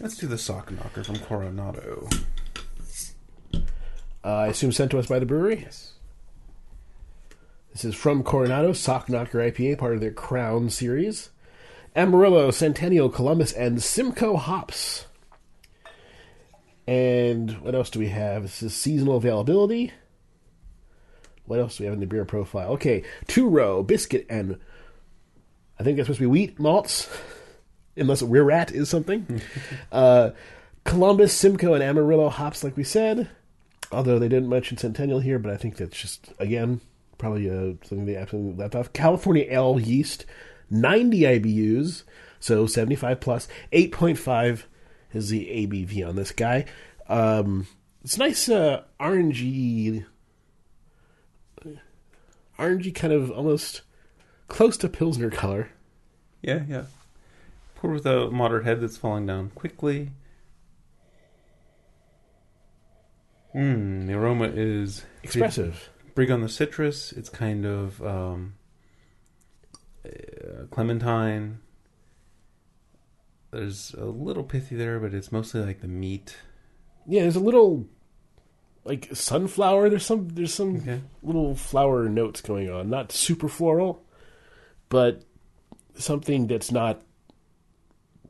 [0.00, 2.08] Let's do the Sock Knocker from Coronado.
[4.24, 5.60] Uh, I assume sent to us by the brewery.
[5.62, 5.92] Yes.
[7.72, 11.30] This is from Coronado, Sock Knocker IPA, part of their Crown series.
[11.94, 15.06] Amarillo, Centennial, Columbus, and Simcoe hops.
[16.86, 18.42] And what else do we have?
[18.42, 19.92] This is seasonal availability.
[21.50, 22.74] What else do we have in the beer profile?
[22.74, 24.56] Okay, two row, biscuit, and
[25.80, 27.08] I think that's supposed to be wheat malts,
[27.96, 29.42] unless rear rat is something.
[29.90, 30.30] uh,
[30.84, 33.28] Columbus, Simcoe, and Amarillo hops, like we said.
[33.90, 36.82] Although they didn't mention Centennial here, but I think that's just again
[37.18, 38.92] probably uh, something they absolutely left off.
[38.92, 40.26] California Ale yeast,
[40.70, 42.04] 90 IBUs,
[42.38, 43.48] so 75 plus.
[43.72, 44.62] 8.5
[45.12, 46.66] is the ABV on this guy.
[47.08, 47.66] Um,
[48.04, 50.06] it's nice uh, orangey,
[52.60, 53.82] orangey kind of almost
[54.48, 55.70] close to Pilsner color.
[56.42, 56.84] Yeah, yeah.
[57.74, 60.10] Pour with a moderate head that's falling down quickly.
[63.54, 65.90] Mmm, the aroma is Expressive.
[66.14, 67.12] big on the citrus.
[67.12, 68.54] It's kind of um,
[70.06, 71.58] uh, clementine.
[73.50, 76.36] There's a little pithy there, but it's mostly like the meat.
[77.06, 77.86] Yeah, there's a little
[78.84, 79.88] like sunflower.
[79.90, 81.00] There's some there's some Okay.
[81.22, 82.88] little flower notes going on.
[82.90, 84.02] Not super floral,
[84.88, 85.22] but
[85.94, 87.02] something that's not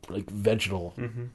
[0.09, 0.93] like vegetal.
[0.97, 1.25] Mm-hmm.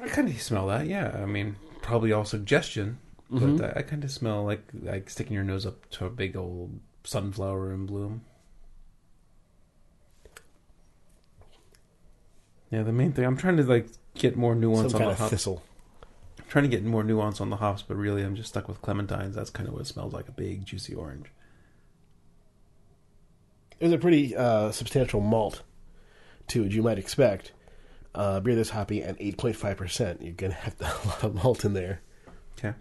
[0.00, 0.86] I kind of smell that.
[0.86, 2.98] Yeah, I mean, probably all suggestion,
[3.30, 6.36] but I, I kind of smell like like sticking your nose up to a big
[6.36, 8.22] old sunflower in bloom.
[12.70, 15.12] Yeah, the main thing I'm trying to like get more nuance Some on kind the
[15.12, 15.30] of hops.
[15.30, 15.62] thistle.
[16.38, 18.80] I'm trying to get more nuance on the hops, but really I'm just stuck with
[18.82, 19.34] clementines.
[19.34, 21.26] That's kind of what it smells like—a big juicy orange.
[23.78, 25.62] There's a pretty uh, substantial malt
[26.48, 27.52] to it, you might expect.
[28.14, 30.22] Uh, beer this hoppy and 8.5%.
[30.22, 32.00] You're going to have a lot of malt in there.
[32.58, 32.74] Okay.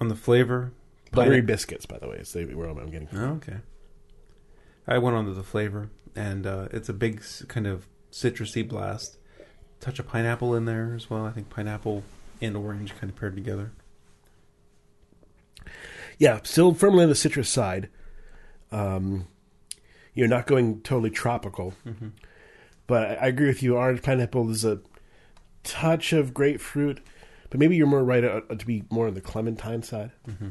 [0.00, 0.72] On the flavor,
[1.12, 3.08] Buttery Pine- biscuits, by the way, is the aroma I'm getting.
[3.14, 3.58] Oh, okay.
[4.88, 8.66] I went on to the flavor, and uh, it's a big s- kind of citrusy
[8.66, 9.18] blast.
[9.80, 11.26] Touch of pineapple in there as well.
[11.26, 12.02] I think pineapple
[12.40, 13.72] and orange kind of paired together.
[16.18, 17.88] Yeah, still firmly on the citrus side.
[18.72, 19.26] Um,
[20.14, 22.08] you're not going totally tropical, Mm-hmm.
[22.86, 23.76] but I, I agree with you.
[23.76, 24.80] Orange pineapple is a
[25.62, 27.00] touch of grapefruit,
[27.50, 30.12] but maybe you're more right uh, to be more on the clementine side.
[30.26, 30.48] Mm-hmm.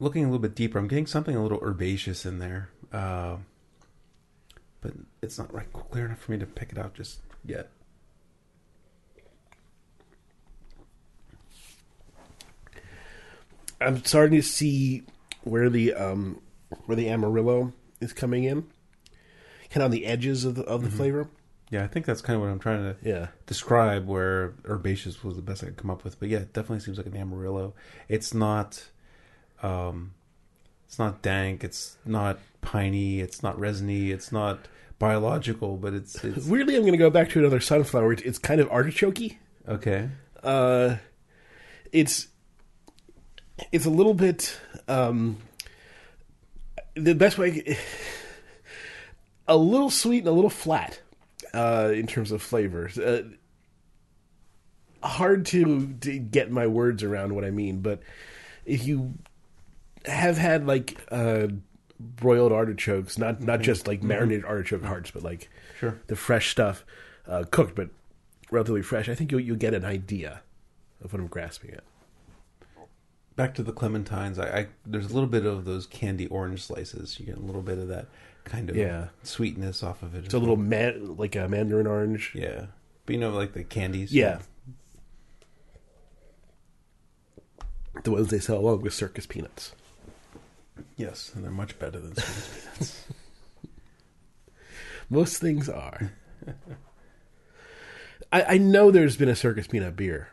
[0.00, 3.36] Looking a little bit deeper, I'm getting something a little herbaceous in there, uh,
[4.84, 4.92] but
[5.22, 7.70] it's not right clear enough for me to pick it out just yet.
[13.80, 15.02] I'm starting to see
[15.42, 16.40] where the um,
[16.86, 18.62] where the Amarillo is coming in,
[19.70, 20.92] kind of on the edges of the of the Mhm.
[20.92, 21.28] flavor.
[21.70, 25.36] Yeah, I think that's kind of what I'm trying to Yeah, describe where herbaceous was
[25.36, 26.20] the best I could come up with.
[26.20, 27.74] But yeah, it definitely seems like an Amarillo.
[28.08, 28.84] It's not
[29.62, 30.12] um
[30.86, 34.68] it's not dank, it's not piney, it's not resiny, it's not
[34.98, 38.14] biological, but it's it's weirdly, I'm going to go back to another sunflower.
[38.14, 39.36] It's, it's kind of artichokey.
[39.68, 40.08] okay.
[40.42, 40.96] Uh,
[41.92, 42.28] it's
[43.72, 45.38] it's a little bit um,
[46.94, 47.76] the best way
[49.48, 51.00] a little sweet and a little flat
[51.52, 52.98] uh, in terms of flavors.
[52.98, 53.24] Uh,
[55.02, 58.00] hard to, to get my words around what I mean, but
[58.64, 59.14] if you
[60.06, 61.48] have had like uh,
[61.98, 65.98] broiled artichokes, not not just like marinated artichoke hearts, but like Sure.
[66.06, 66.84] the fresh stuff,
[67.26, 67.88] uh, cooked but
[68.50, 70.42] relatively fresh, I think you'll you'll get an idea
[71.02, 71.84] of what I'm grasping at.
[73.36, 77.18] Back to the clementines, I, I there's a little bit of those candy orange slices.
[77.18, 78.06] You get a little bit of that
[78.44, 79.08] kind of Yeah.
[79.22, 80.24] sweetness off of it.
[80.26, 82.32] It's a little man like a mandarin orange.
[82.34, 82.66] Yeah.
[83.06, 84.12] But you know like the candies.
[84.12, 84.40] Yeah.
[88.02, 89.72] The ones they sell along with circus peanuts.
[90.96, 93.04] Yes, and they're much better than sweet peanuts.
[95.10, 96.12] Most things are.
[98.32, 100.28] I, I know there's been a circus peanut beer.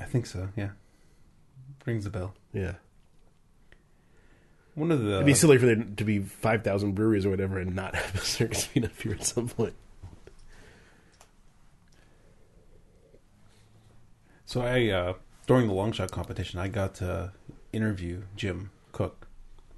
[0.00, 0.70] I think so, yeah.
[1.86, 2.34] Rings a bell.
[2.52, 2.74] Yeah.
[4.74, 7.74] One of the It'd be silly for there to be 5,000 breweries or whatever and
[7.74, 9.74] not have a circus peanut beer at some point.
[14.46, 15.14] So I, uh,
[15.46, 17.32] during the long shot competition, I got to
[17.72, 19.14] interview Jim Koch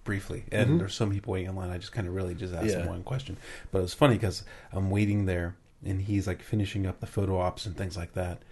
[0.04, 0.78] briefly, and Mhm.
[0.80, 1.70] there's some people waiting in line.
[1.70, 3.36] I just kind of really just asked him one question,
[3.72, 7.38] but it was funny because I'm waiting there, and he's like finishing up the photo
[7.38, 8.42] ops and things like that,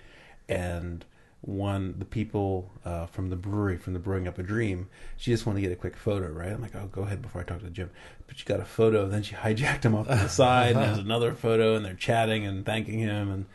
[0.49, 1.05] and
[1.45, 5.45] one the people uh, from the brewery from the brewing up a dream she just
[5.45, 6.53] wanted to get a quick photo right?
[6.53, 7.91] I'm like oh go ahead before i talk to jim
[8.29, 10.99] but she got a photo then she hijacked him off to the side and has
[10.99, 13.47] another photo and they're chatting and thanking him and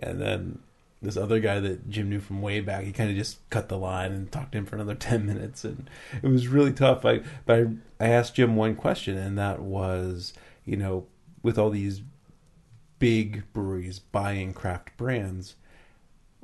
[0.00, 0.58] and then
[1.04, 2.84] this other guy that Jim knew from way back.
[2.84, 5.64] He kind of just cut the line and talked to him for another ten minutes,
[5.64, 5.88] and
[6.22, 7.04] it was really tough.
[7.04, 7.58] I but
[8.00, 10.32] I, I asked Jim one question, and that was,
[10.64, 11.06] you know,
[11.42, 12.02] with all these
[12.98, 15.56] big breweries buying craft brands,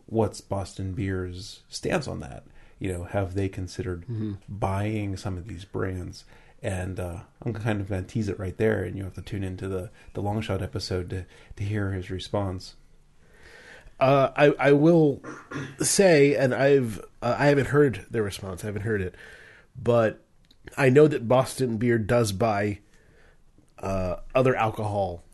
[0.06, 2.44] what's Boston Beer's stance on that?
[2.78, 4.04] You know, have they considered
[4.48, 6.24] buying some of these brands?
[6.62, 9.22] And uh, I'm kind of going to tease it right there, and you have to
[9.22, 11.24] tune into the the long shot episode to
[11.56, 12.74] to hear his response.
[14.00, 15.22] Uh, I I will
[15.80, 18.64] say, and I've uh, I haven't heard their response.
[18.64, 19.14] I haven't heard it,
[19.80, 20.24] but
[20.76, 22.80] I know that Boston Beer does buy
[23.78, 25.24] uh, other alcohol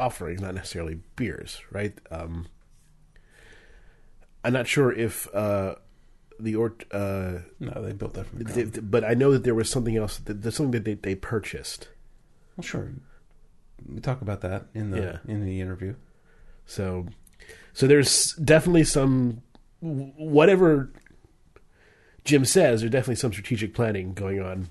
[0.00, 1.92] offerings, not necessarily beers, right?
[2.10, 2.46] Um,
[4.42, 5.76] I'm not sure if uh,
[6.38, 8.74] the or uh, No, they built that from the th- ground.
[8.74, 10.18] th- but I know that there was something else.
[10.18, 11.88] That, there's something that they, they purchased.
[12.56, 12.90] Well, sure.
[13.88, 15.18] We talk about that in the Yeah.
[15.32, 15.94] in the interview.
[16.66, 17.06] So,
[17.74, 19.42] so there's definitely some
[19.80, 20.90] whatever
[22.24, 22.80] Jim says.
[22.80, 24.68] There's definitely some strategic planning going on.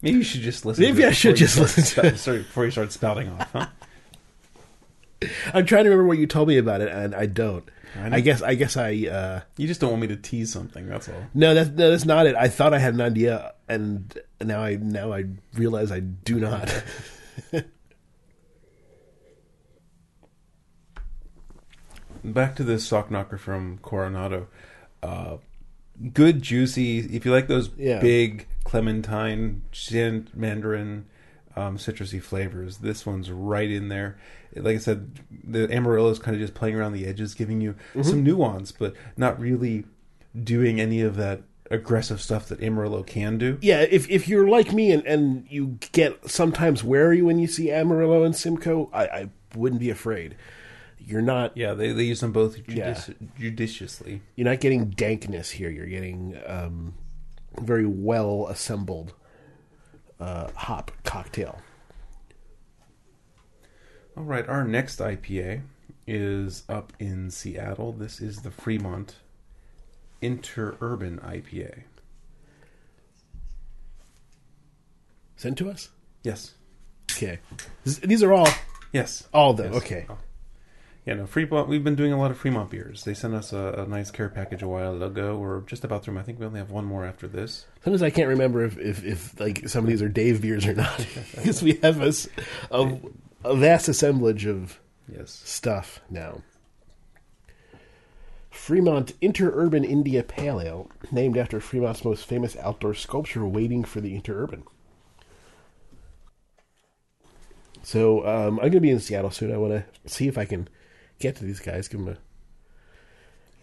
[0.00, 0.82] Maybe you should just listen.
[0.84, 3.52] Maybe to it I should just listen to sp- sorry, before you start spouting off.
[3.52, 3.66] Huh?
[5.54, 7.68] I'm trying to remember what you told me about it, and I don't.
[7.98, 8.16] I.
[8.16, 10.86] I guess I guess I uh, You just don't want me to tease something.
[10.88, 11.22] That's all.
[11.32, 12.34] no that's no that's not it.
[12.36, 16.84] I thought I had an idea, and now I now I realize I do not.
[22.24, 24.48] Back to this sock knocker from Coronado.
[25.02, 25.36] Uh,
[26.12, 27.00] good, juicy.
[27.00, 28.00] If you like those Yeah.
[28.00, 29.62] big clementine,
[30.34, 31.04] mandarin,
[31.54, 34.16] um, citrusy flavors, this one's right in there.
[34.56, 35.10] Like I said,
[35.46, 38.94] the Amarillo is kind of just playing around the edges, giving you some nuance, but
[39.16, 39.84] not really
[40.42, 43.58] doing any of that aggressive stuff that Amarillo can do.
[43.62, 47.70] yeah, if if you're like me and, and you get sometimes wary when you see
[47.70, 50.36] Amarillo and Simcoe, I, I wouldn't be afraid.
[51.06, 52.98] You're not Yeah, they, they use them both Yeah.
[53.38, 54.22] judiciously.
[54.36, 55.70] you're not getting dankness here.
[55.70, 56.94] You're getting um,
[57.60, 59.14] very well assembled
[60.20, 61.60] uh, hop cocktail.
[64.16, 65.62] All right, our next IPA
[66.06, 67.92] is up in Seattle.
[67.92, 69.16] This is the Fremont
[70.22, 71.82] Interurban IPA.
[75.36, 75.90] Sent to us.
[76.22, 76.54] Yes.
[77.12, 77.38] Okay,
[77.84, 78.48] these are all
[78.92, 79.28] Yes.
[79.32, 79.72] all of them.
[79.72, 79.82] Yes.
[79.82, 80.06] Okay.
[81.06, 83.04] Yeah, no, Fremont, we've been doing a lot of Fremont beers.
[83.04, 85.36] They sent us a, a nice care package a while ago.
[85.36, 86.18] We're just about through 'em.
[86.18, 87.66] I think we only have one more after this.
[87.82, 90.72] sometimes I can't remember if, if, if like some of these are Dave beers or
[90.72, 92.12] not because we have a
[93.44, 94.80] a vast assemblage of
[95.12, 95.42] Yes.
[95.44, 96.40] stuff now.
[98.50, 104.18] Fremont Interurban India Pale Ale, named after Fremont's most famous outdoor sculpture, Waiting for the
[104.18, 104.62] Interurban.
[107.82, 109.52] So um, I'm going to be in Seattle soon.
[109.52, 110.68] I want to see if I can
[111.18, 112.18] get to these guys, give them a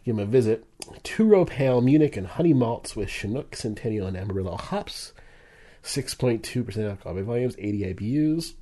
[0.05, 0.65] give them a visit.
[1.03, 5.13] Two row pale Munich and honey malts with Chinook, Centennial, and Amarillo hops.
[5.83, 8.53] 6.2% alcohol by volumes, 80 IBUs.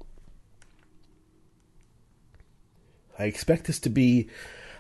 [3.17, 4.29] I expect this to be,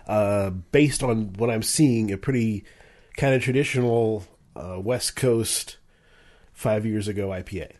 [0.07, 2.63] uh, based on what I'm seeing, a pretty
[3.17, 5.77] kind of traditional uh, West Coast
[6.53, 7.71] five years ago IPA.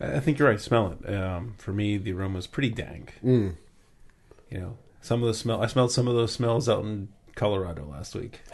[0.00, 0.60] I think you're right.
[0.60, 1.14] Smell it.
[1.14, 3.18] Um, for me, the aroma is pretty dank.
[3.22, 3.56] Mm.
[4.50, 5.62] You know, some of the smell.
[5.62, 8.40] I smelled some of those smells out in Colorado last week.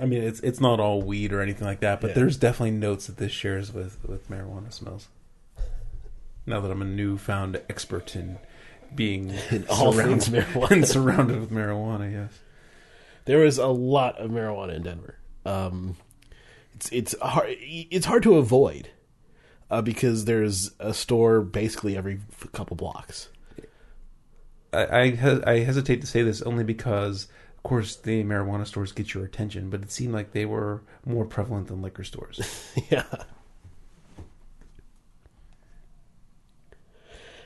[0.00, 2.14] I mean, it's it's not all weed or anything like that, but Yeah.
[2.14, 5.08] there's definitely notes that this shares with with marijuana smells.
[6.46, 8.38] Now that I'm a newfound expert in
[8.94, 9.34] being
[9.68, 10.70] all surrounded- things marijuana.
[10.70, 12.38] and surrounded with marijuana, yes.
[13.26, 15.16] There is a lot of marijuana in Denver.
[15.44, 15.96] Um,
[16.74, 18.90] it's it's hard it's hard to avoid
[19.70, 22.20] uh, because there's a store basically every
[22.52, 23.28] couple blocks.
[24.72, 29.14] I I, I hesitate to say this only because, of course, the marijuana stores get
[29.14, 32.40] your attention, but it seemed like they were more prevalent than liquor stores.
[32.90, 33.04] yeah.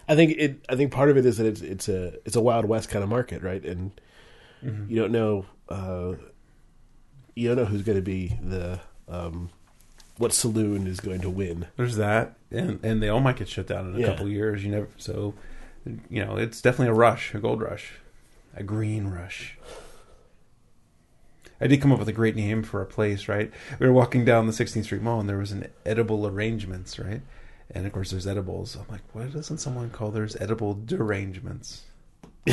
[0.06, 0.64] I think it.
[0.68, 3.02] I think part of it is that it's it's a it's a wild west kind
[3.02, 3.64] of market, right?
[3.64, 3.90] And
[4.88, 6.14] you don't know uh,
[7.34, 9.50] you don't know who's going to be the um,
[10.18, 11.66] what saloon is going to win.
[11.76, 14.06] There's that, and and they all might get shut down in a Yeah.
[14.08, 14.62] couple of years.
[14.64, 15.34] You never, so
[16.08, 17.92] you know, it's definitely a rush, a gold rush,
[18.56, 19.58] a green rush.
[21.60, 23.50] I did come up with a great name for a place, right?
[23.78, 27.22] We were walking down the 16th Street Mall, and there was an edible arrangements, right?
[27.70, 28.76] And of course, there's edibles.
[28.76, 31.82] I'm like, why doesn't someone call theirs edible derangements?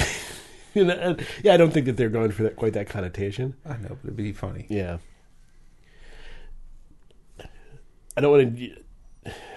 [0.73, 3.55] You know, and- yeah, I don't think that they're going for that quite that connotation.
[3.65, 4.67] I know, but it'd be funny.
[4.69, 4.99] Yeah.
[8.15, 8.75] I don't want to.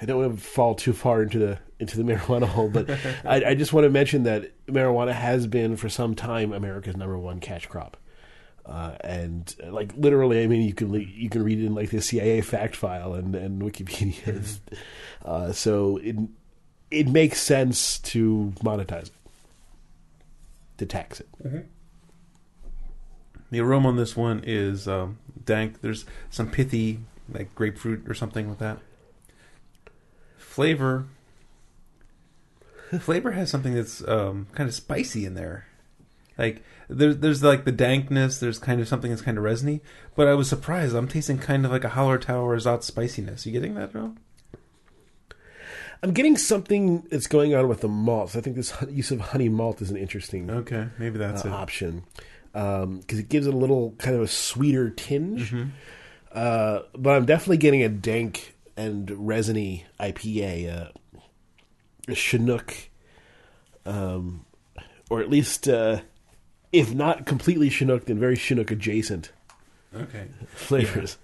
[0.03, 2.91] I don't want to fall too far into the into the marijuana hole, but
[3.24, 7.18] I, I just want to mention that marijuana has been for some time America's number
[7.18, 7.97] one cash crop.
[8.66, 11.74] Uh, and uh, like literally, I mean, you can le- you can read it in
[11.74, 14.59] like the CIA fact file and and Wikipedia.
[15.24, 16.16] uh, so it
[16.91, 19.12] it makes sense to monetize it,
[20.78, 21.28] to tax it.
[23.51, 25.82] The aroma on this one is um, dank.
[25.82, 28.78] There's some pithy, like grapefruit or something with that.
[30.39, 31.07] Flavor.
[32.95, 35.67] The flavor has something that's um, kind of spicy in there.
[36.39, 38.39] Like there's there's like the dankness.
[38.39, 39.81] There's kind of something that's kind of resiny.
[40.17, 40.95] But I was surprised.
[40.95, 43.47] I'm tasting kind of like a Hallertau Tower Zott spiciness.
[43.47, 44.15] You getting that, Joe?
[46.03, 48.37] I'm getting something that's going on with the malts.
[48.37, 51.53] I think this use of honey malt is an interesting Okay, maybe that's uh, it.
[51.53, 52.05] option
[52.53, 55.51] because it gives it a little kind of a sweeter tinge.
[55.51, 55.71] Mm-hmm.
[56.31, 60.89] Uh, but I'm definitely getting a dank and resiny IPA, uh,
[62.13, 62.75] Chinook,
[63.87, 64.45] um,
[65.11, 66.01] or at least uh,
[66.73, 69.33] if not completely Chinook, then very Chinook adjacent
[69.95, 70.27] Okay.
[70.55, 71.19] flavors.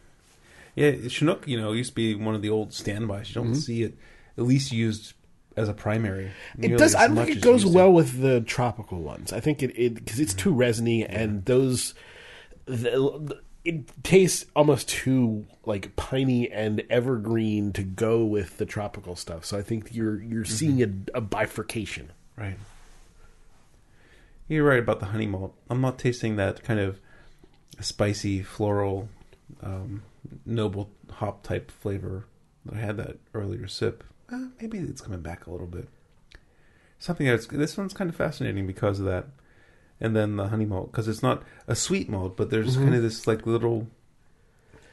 [0.76, 3.28] Yeah, Chinook, you know, used to be one of the old standbys.
[3.28, 3.98] You don't see it
[4.38, 5.14] at least used
[5.56, 6.30] as a primary.
[6.56, 6.64] Mm-hmm.
[6.74, 6.94] It does.
[6.94, 7.76] I don't think it goes used to.
[7.76, 9.32] well with the tropical ones.
[9.32, 11.94] I think it because it's too resiny and those
[12.66, 19.44] the, it tastes almost too like piney and evergreen to go with the tropical stuff.
[19.44, 20.52] So I think you're you're Mm-hmm.
[20.54, 20.82] seeing
[21.14, 22.12] a, a bifurcation.
[22.36, 22.56] Right.
[24.48, 25.54] You're right about the honey malt.
[25.68, 26.98] I'm not tasting that kind of
[27.80, 29.08] spicy, floral,
[29.62, 30.02] um,
[30.44, 32.24] noble hop type flavor
[32.66, 34.02] that I had that earlier sip.
[34.32, 35.88] Uh, maybe it's coming back a little bit.
[36.98, 39.26] Something that's this one's kind of fascinating because of that,
[40.00, 43.02] and then the honey malt because it's not a sweet malt, but there's kind of
[43.02, 43.86] this like little,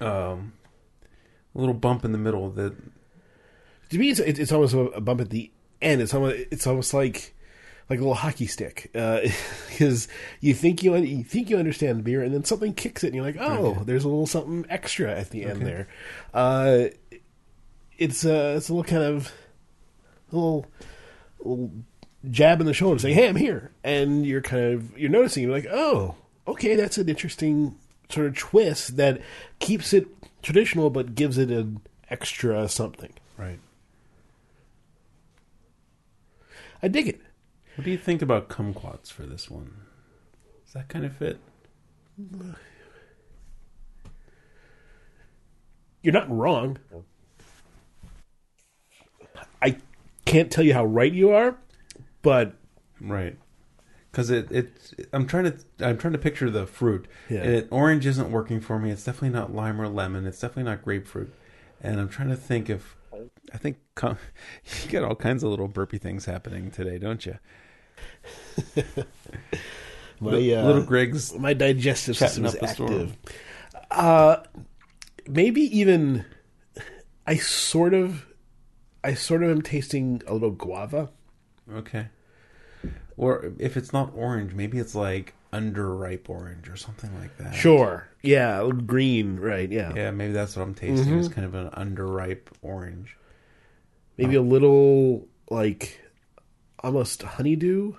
[0.02, 0.54] um,
[1.54, 2.76] little bump in the middle that
[3.90, 5.52] To me, it's it's, almost a, bump at the
[5.82, 6.02] end.
[6.02, 7.34] It's almost it's almost like
[7.90, 10.10] like a little hockey stick because
[10.42, 13.24] you think you you think you understand beer, and then something kicks it, and you're
[13.26, 15.66] like, oh, there's a little something extra at the end Okay.
[15.66, 15.88] there.
[16.34, 16.84] Uh,
[17.98, 19.32] it's a it's a little kind of
[20.32, 20.66] a little,
[21.40, 21.72] little
[22.32, 25.44] jab in the shoulder, saying, "Hey, I'm here," and you're kind of you're noticing.
[25.44, 26.16] You're like, oh,
[26.48, 27.76] okay, that's an interesting
[28.10, 29.22] sort of twist that
[29.60, 30.08] keeps it
[30.42, 33.14] traditional, but gives it an extra something.
[33.38, 33.60] right.
[36.82, 37.22] I dig it.
[37.76, 39.72] What do you think about kumquats for this one?
[40.66, 41.40] Does that kind of fit?
[46.02, 46.78] You're not wrong.
[49.62, 49.78] I
[50.26, 51.56] can't tell you how right you are,
[52.22, 52.54] but
[53.00, 53.38] Right.
[54.12, 57.08] Because it, it, I'm trying to, I'm trying to picture the fruit.
[57.30, 57.44] Yeah.
[57.44, 58.90] It, orange isn't working for me.
[58.90, 60.26] It's definitely not lime or lemon.
[60.26, 61.34] It's definitely not grapefruit.
[61.82, 62.96] And I'm trying to think if,
[63.54, 64.16] I think you
[64.90, 67.38] get all kinds of little burpy things happening today, don't you?
[70.20, 73.16] my uh, little Greg's my digestive system is active.
[73.92, 74.38] Uh,
[75.28, 76.26] maybe even
[77.26, 78.26] I sort of,
[79.04, 81.10] I sort of am tasting a little guava.
[81.74, 82.08] Okay.
[83.18, 87.56] Or if it's not orange, maybe it's like underripe orange or something like that.
[87.56, 89.72] Sure, yeah, green, right?
[89.72, 91.08] Yeah, Yeah, maybe that's what I'm tasting.
[91.08, 91.20] Mm-hmm.
[91.20, 93.18] Is kind of an underripe orange.
[94.18, 96.00] maybe a little like
[96.80, 97.94] almost honeydew.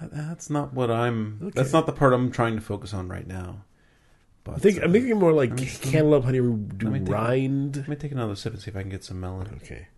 [0.00, 1.40] That's not what I'm.
[1.42, 1.52] Okay.
[1.54, 3.64] That's not the part I'm trying to focus on right now.
[4.44, 7.76] But I think uh, I'm thinking more like cantaloupe honeydew rind.
[7.76, 9.60] Let me take another sip and see if I can get some melon.
[9.62, 9.88] Okay.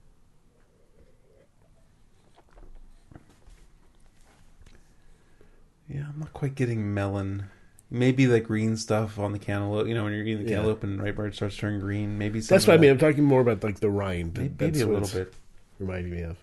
[5.93, 7.47] Yeah, I'm not quite getting melon.
[7.91, 9.89] Maybe like green stuff on the cantaloupe.
[9.89, 10.57] You know, when you're eating the Yeah.
[10.59, 12.17] cantaloupe and right where it starts turning green.
[12.19, 12.81] Maybe some That's of what I that.
[12.83, 12.91] mean.
[12.93, 14.39] I'm talking more about like the rind.
[14.39, 15.35] Maybe, That's a what little it's bit,
[15.81, 16.37] reminding me of.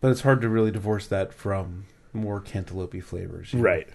[0.00, 3.52] but it's hard to really divorce that from more cantaloupe flavors.
[3.52, 3.64] you know?
[3.64, 3.88] Right.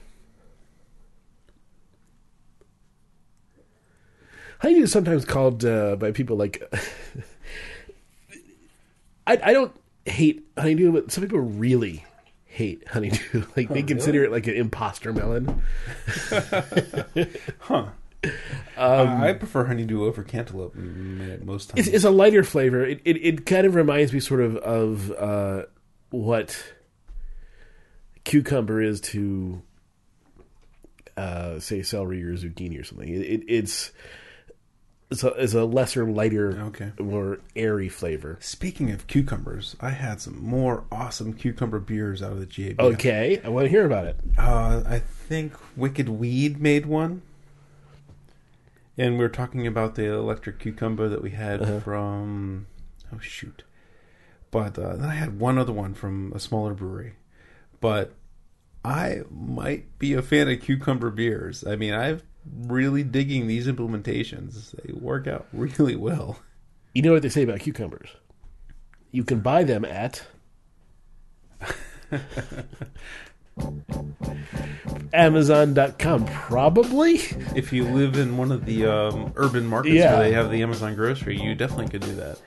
[4.59, 6.61] Honeydew is sometimes called uh, by people like.
[9.27, 9.75] I I don't
[10.05, 12.05] hate honeydew, but some people really
[12.57, 13.43] hate honeydew.
[13.55, 15.61] Like they Oh, consider it like an imposter melon.
[17.59, 17.87] Huh.
[18.77, 21.87] I I prefer honeydew over cantaloupe most times.
[21.87, 22.83] It's, it's a lighter flavor.
[22.83, 25.65] It, it it kind of reminds me sort of of uh,
[26.09, 26.57] what
[28.23, 29.61] cucumber is to
[31.15, 33.07] uh, say celery or zucchini or something.
[33.07, 33.91] It, it, it's
[35.09, 36.91] it's a, it's a lesser, lighter, Okay.
[36.99, 38.37] more airy flavor.
[38.41, 42.79] Speaking of cucumbers, I had some more awesome cucumber beers out of the GAB.
[42.79, 44.17] Okay, I want to hear about it.
[44.37, 47.21] Uh, I think Wicked Weed made one.
[48.97, 51.79] And we were talking about the electric cucumber that we had Uh-huh.
[51.79, 52.67] from.
[53.13, 53.63] Oh, shoot.
[54.49, 57.13] But uh, then I had one other one from a smaller brewery.
[57.79, 58.13] But
[58.83, 61.63] I might be a fan of cucumber beers.
[61.65, 62.21] I mean, I'm
[62.55, 64.71] really digging these implementations.
[64.71, 66.39] They work out really well.
[66.93, 68.09] You know what they say about cucumbers?
[69.11, 70.25] You can buy them at
[75.13, 77.15] Amazon.com, probably.
[77.55, 80.13] If you live in one of the um, urban markets Yeah.
[80.15, 82.37] where they have the Amazon grocery, you definitely could do that.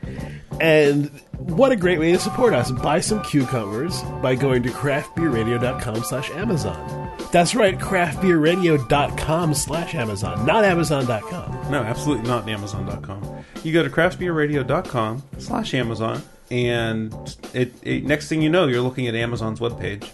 [0.61, 2.71] And what a great way to support us.
[2.71, 7.11] Buy some cucumbers by going to craftbeerradio.com slash Amazon.
[7.33, 11.71] That's right, craftbeerradio.com slash Amazon, not Amazon.com.
[11.71, 13.45] No, absolutely not Amazon.com.
[13.63, 17.15] You go to craftbeerradio.com slash Amazon, and
[17.55, 20.09] it, it next thing you know, you're looking at Amazon's webpage,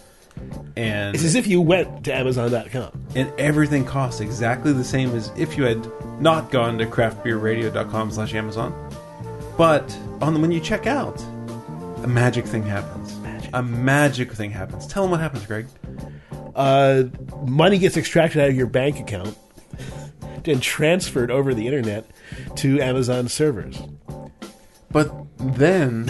[0.77, 2.91] and It's as if you went to Amazon.com.
[3.15, 5.85] and everything costs exactly the same as if you had
[6.21, 8.73] not gone to craftbeerradio.com slash Amazon.
[9.57, 11.19] But on the, when you check out,
[12.03, 13.17] a magic thing happens.
[13.19, 13.49] Magic.
[13.53, 14.85] A magic thing happens.
[14.85, 15.65] Tell them what happens, Greg.
[16.55, 17.05] Uh,
[17.45, 19.35] money gets extracted out of your bank account
[20.45, 22.05] and transferred over the internet
[22.55, 23.81] to Amazon servers.
[24.91, 26.05] But then,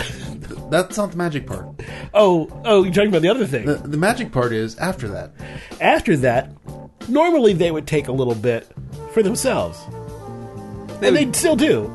[0.69, 1.65] that's not the magic part.
[2.13, 3.65] Oh, oh, you're talking about the other thing.
[3.65, 5.31] The, the magic part is after that.
[5.81, 6.51] After that,
[7.09, 8.67] normally they would take a little bit
[9.13, 9.83] for themselves.
[10.99, 11.91] They and would- they still do.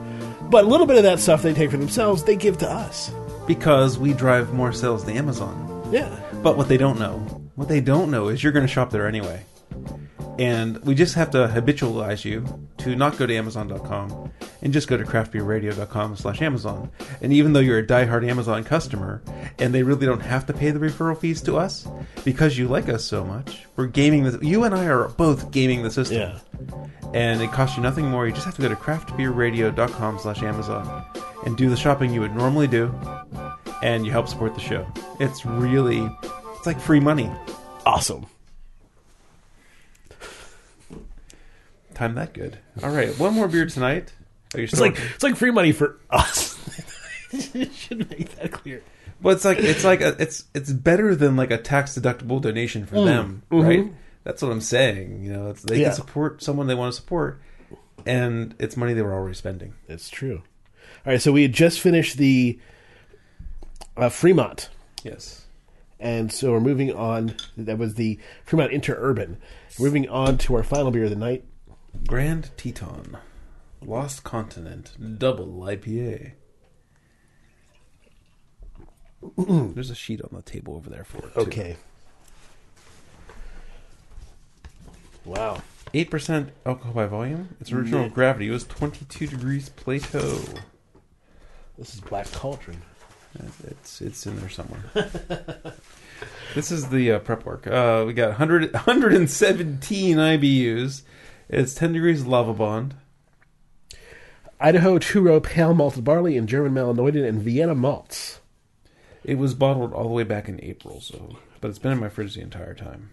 [0.50, 3.10] But a little bit of that stuff they take for themselves, they give to us.
[3.46, 5.88] because we drive more sales to Amazon.
[5.90, 6.14] Yeah.
[6.42, 7.18] But what they don't know,
[7.54, 9.44] what they don't know is you're going to shop there anyway.
[10.42, 14.96] And we just have to habitualize you to not go to Amazon.com and just go
[14.96, 16.90] to craftbeerradio.com slash Amazon.
[17.20, 19.22] And even though you're a diehard Amazon customer
[19.60, 21.86] and they really don't have to pay the referral fees to us
[22.24, 25.84] because you like us so much, we're gaming the you and I are both gaming
[25.84, 26.18] the system.
[26.18, 26.38] Yeah.
[27.14, 28.26] And it costs you nothing more.
[28.26, 31.04] You just have to go to craftbeerradio.com slash Amazon
[31.46, 32.92] and do the shopping you would normally do
[33.80, 34.84] and you help support the show.
[35.20, 36.10] It's really
[36.56, 37.30] it's like free money.
[37.86, 38.26] Awesome.
[41.94, 42.58] Time that good.
[42.82, 44.12] All right, one more beer tonight.
[44.54, 46.58] Oh, you're It's still like it's like free money for us.
[47.32, 48.82] Should make that clear.
[49.22, 52.84] well, it's like it's like a, it's it's better than like a tax deductible donation
[52.86, 53.90] for them, right?
[54.24, 55.22] That's what I'm saying.
[55.24, 55.76] You know, it's, they Mm.
[55.76, 55.80] Mm-hmm.
[55.82, 55.88] Yeah.
[55.88, 57.40] can support someone they want to support,
[58.06, 59.74] and it's money they were already spending.
[59.88, 60.42] It's true.
[61.04, 62.58] All right, so we had just finished the
[63.96, 64.68] uh, Fremont,
[65.02, 65.46] Yes.
[65.98, 67.34] and so we're moving on.
[67.56, 69.36] That was the Fremont Interurban.
[69.80, 71.44] Moving on to our final beer of the night.
[72.06, 73.16] Grand Teton,
[73.84, 76.32] Lost Continent, Double IPA.
[79.36, 81.34] There's a sheet on the table over there for it.
[81.34, 81.40] too.
[81.40, 81.76] Okay.
[85.24, 85.62] Wow.
[85.94, 87.54] Eight percent alcohol by volume.
[87.60, 90.38] Its original gravity was twenty-two degrees Plato.
[91.78, 92.82] This is Black Cauldron.
[93.64, 94.82] It's it's in there somewhere.
[96.54, 97.66] this is the uh, prep work.
[97.66, 101.02] Uh, we got 100, 117 IBUs.
[101.52, 102.92] It's ten degrees Lovibond.
[104.58, 108.40] Idaho two row pale malted barley and German melanoidin and Vienna malts.
[109.22, 112.08] It was bottled all the way back in April, so but it's been in my
[112.08, 113.10] fridge the entire time.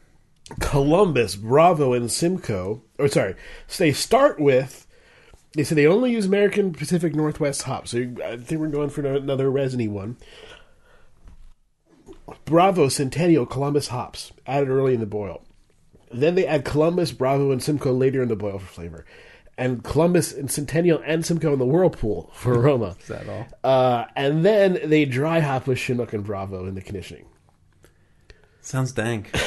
[0.61, 2.81] Columbus, Bravo, and Simcoe.
[2.97, 3.35] Or sorry,
[3.67, 4.87] so they start with.
[5.53, 7.91] They say they only use American Pacific Northwest hops.
[7.91, 10.15] So I think we're going for another resiny one.
[12.45, 15.43] Bravo, Centennial, Columbus hops added early in the boil.
[16.11, 19.05] Then they add Columbus, Bravo, and Simcoe later in the boil for flavor,
[19.57, 22.95] and Columbus and Centennial and Simcoe in the whirlpool for aroma.
[22.99, 23.47] Is that all?
[23.63, 27.25] Uh, and then they dry hop with Chinook and Bravo in the conditioning.
[28.61, 29.31] Sounds dank.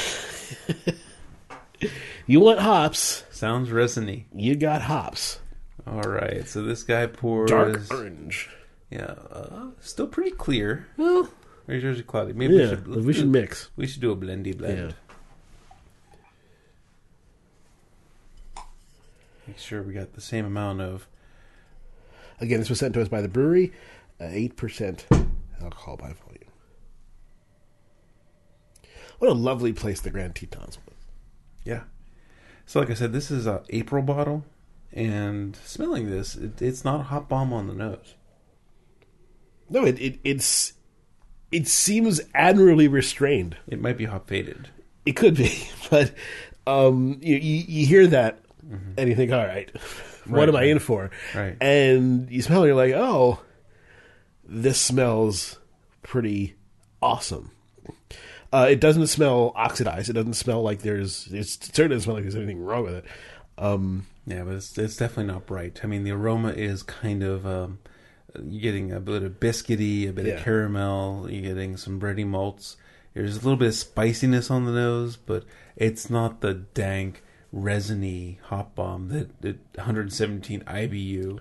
[2.25, 3.25] You want hops?
[3.31, 4.27] Sounds resiny.
[4.33, 5.39] You got hops.
[5.85, 7.49] All right, so this guy pours.
[7.49, 8.49] Dark orange.
[8.89, 10.87] Yeah, uh, still pretty clear.
[10.95, 11.27] Well,
[11.67, 12.31] Or is it cloudy?
[12.31, 13.69] Maybe yeah, we should we should mix.
[13.75, 14.95] We should do a blendy blend.
[19.47, 21.07] Make sure we got the same amount of.
[22.39, 23.73] Again, this was sent to us by the brewery.
[24.19, 25.05] Uh, Eight percent
[25.61, 26.43] alcohol by volume.
[29.19, 30.97] What a lovely place the Grand Tetons was.
[31.63, 31.83] Yeah.
[32.65, 34.45] So, like I said, this is a April bottle,
[34.91, 38.15] and smelling this, it, it's not a hot bomb on the nose.
[39.69, 40.73] No, it, it it's
[41.51, 43.57] it seems admirably restrained.
[43.67, 44.69] It might be hop faded.
[45.05, 46.13] It could be, but
[46.67, 48.42] um, you, you you hear that
[48.97, 49.69] and you think, all right,
[50.25, 51.11] what Right, am I in for?
[51.35, 51.55] Right.
[51.61, 53.39] And you smell, it, you're like, oh,
[54.45, 55.59] this smells
[56.01, 56.55] pretty
[57.01, 57.51] awesome.
[58.51, 60.09] Uh, it doesn't smell oxidized.
[60.09, 61.27] It doesn't smell like there's.
[61.31, 63.05] It certainly doesn't smell like there's anything wrong with it.
[63.57, 65.81] Um, Yeah, but it's, it's definitely not bright.
[65.83, 67.79] I mean, the aroma is kind of um,
[68.39, 70.33] You're getting a bit of biscuity, a bit Yeah.
[70.35, 71.27] of caramel.
[71.29, 72.77] You're getting some bready malts.
[73.15, 75.45] There's a little bit of spiciness on the nose, but
[75.75, 81.39] it's not the dank, resiny hop bomb that, that 117 IBU,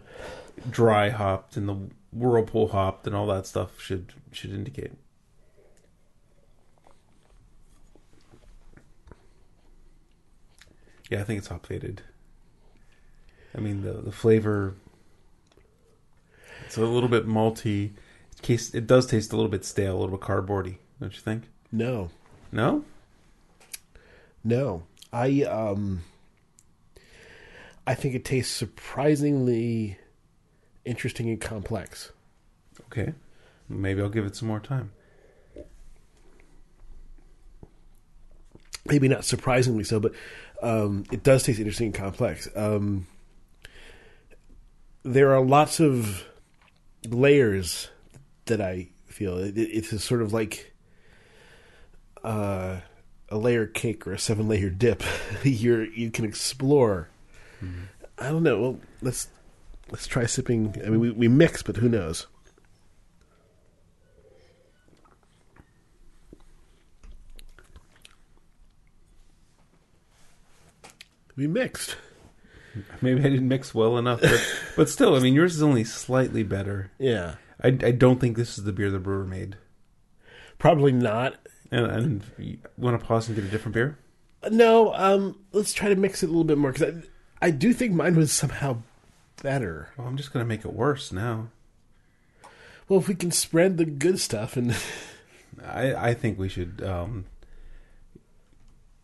[0.71, 1.77] dry hopped, and the
[2.13, 4.93] whirlpool hopped, and all that stuff should should indicate.
[11.11, 12.03] Yeah, I think it's hop faded.
[13.57, 14.75] I mean the the flavor.
[16.67, 17.93] It's a little bit malty.
[18.33, 20.77] It, case, it does taste a little bit stale, a little bit cardboardy.
[21.01, 21.45] Don't you think?
[21.71, 22.11] No,
[22.51, 22.85] No.
[24.45, 24.85] no.
[25.13, 26.03] I um,
[27.87, 29.99] I think it tastes surprisingly
[30.85, 32.13] interesting and complex.
[32.87, 33.15] Okay.
[33.69, 34.93] Maybe I'll give it some more time.
[38.85, 40.13] maybe not surprisingly so, but
[40.63, 42.49] um, it does taste interesting and complex.
[42.55, 43.07] Um,
[45.03, 46.25] there are lots of
[47.09, 47.89] layers
[48.47, 49.39] that I feel.
[49.39, 50.73] It, it's sort of like
[52.23, 52.81] uh,
[53.33, 55.03] a layer cake or a seven layer dip.
[55.43, 57.09] You're you can explore.
[57.63, 57.85] Mm-hmm.
[58.19, 58.61] I don't know.
[58.61, 59.29] Well, let's
[59.91, 60.77] let's try sipping.
[60.85, 62.27] I mean, we we mix, but who knows?
[71.35, 71.97] We mixed.
[73.01, 76.43] Maybe I didn't mix well enough, but but still, I mean, yours is only slightly
[76.43, 76.91] better.
[76.99, 77.37] Yeah.
[77.63, 79.57] I, I don't think this is the beer the brewer made.
[80.59, 81.37] Probably not.
[81.73, 83.99] And, and you want to pause and get a different beer?
[84.51, 87.03] No, um, let's try to mix it a little bit more because
[87.41, 88.79] I, I do think mine was somehow
[89.43, 89.89] better.
[89.97, 91.49] Well, I'm just going to make it worse now.
[92.89, 94.77] Well, if we can spread the good stuff and
[95.67, 96.83] I I think we should.
[96.85, 97.25] Um,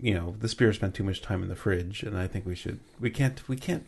[0.01, 2.55] you know, this beer spent too much time in the fridge, and I think we
[2.55, 2.79] should.
[3.01, 3.47] We can't.
[3.49, 3.87] We can't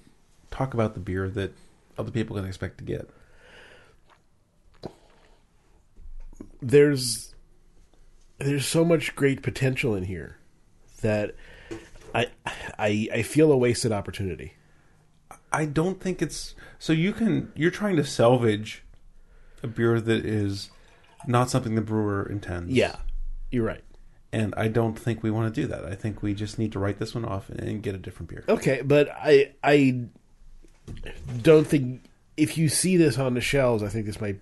[0.51, 1.53] talk about the beer that
[1.97, 3.09] other people can expect to get.
[6.63, 7.35] there's
[8.41, 10.39] there's so much great potential in here
[11.03, 11.35] that
[12.15, 12.27] I
[12.79, 14.55] I I feel a wasted opportunity.
[15.53, 16.93] I don't think it's so.
[16.93, 17.53] You can.
[17.55, 18.83] You're trying to salvage
[19.63, 20.71] a beer that is
[21.27, 22.73] not something the brewer intends.
[22.73, 22.97] Yeah,
[23.51, 23.83] you're right.
[24.33, 25.85] and I don't think we want to do that.
[25.85, 28.45] I think we just need to write this one off and get a different beer.
[28.49, 30.05] Okay, but I I
[31.43, 32.03] don't think
[32.37, 34.39] if you see this on the shelves, I think this might.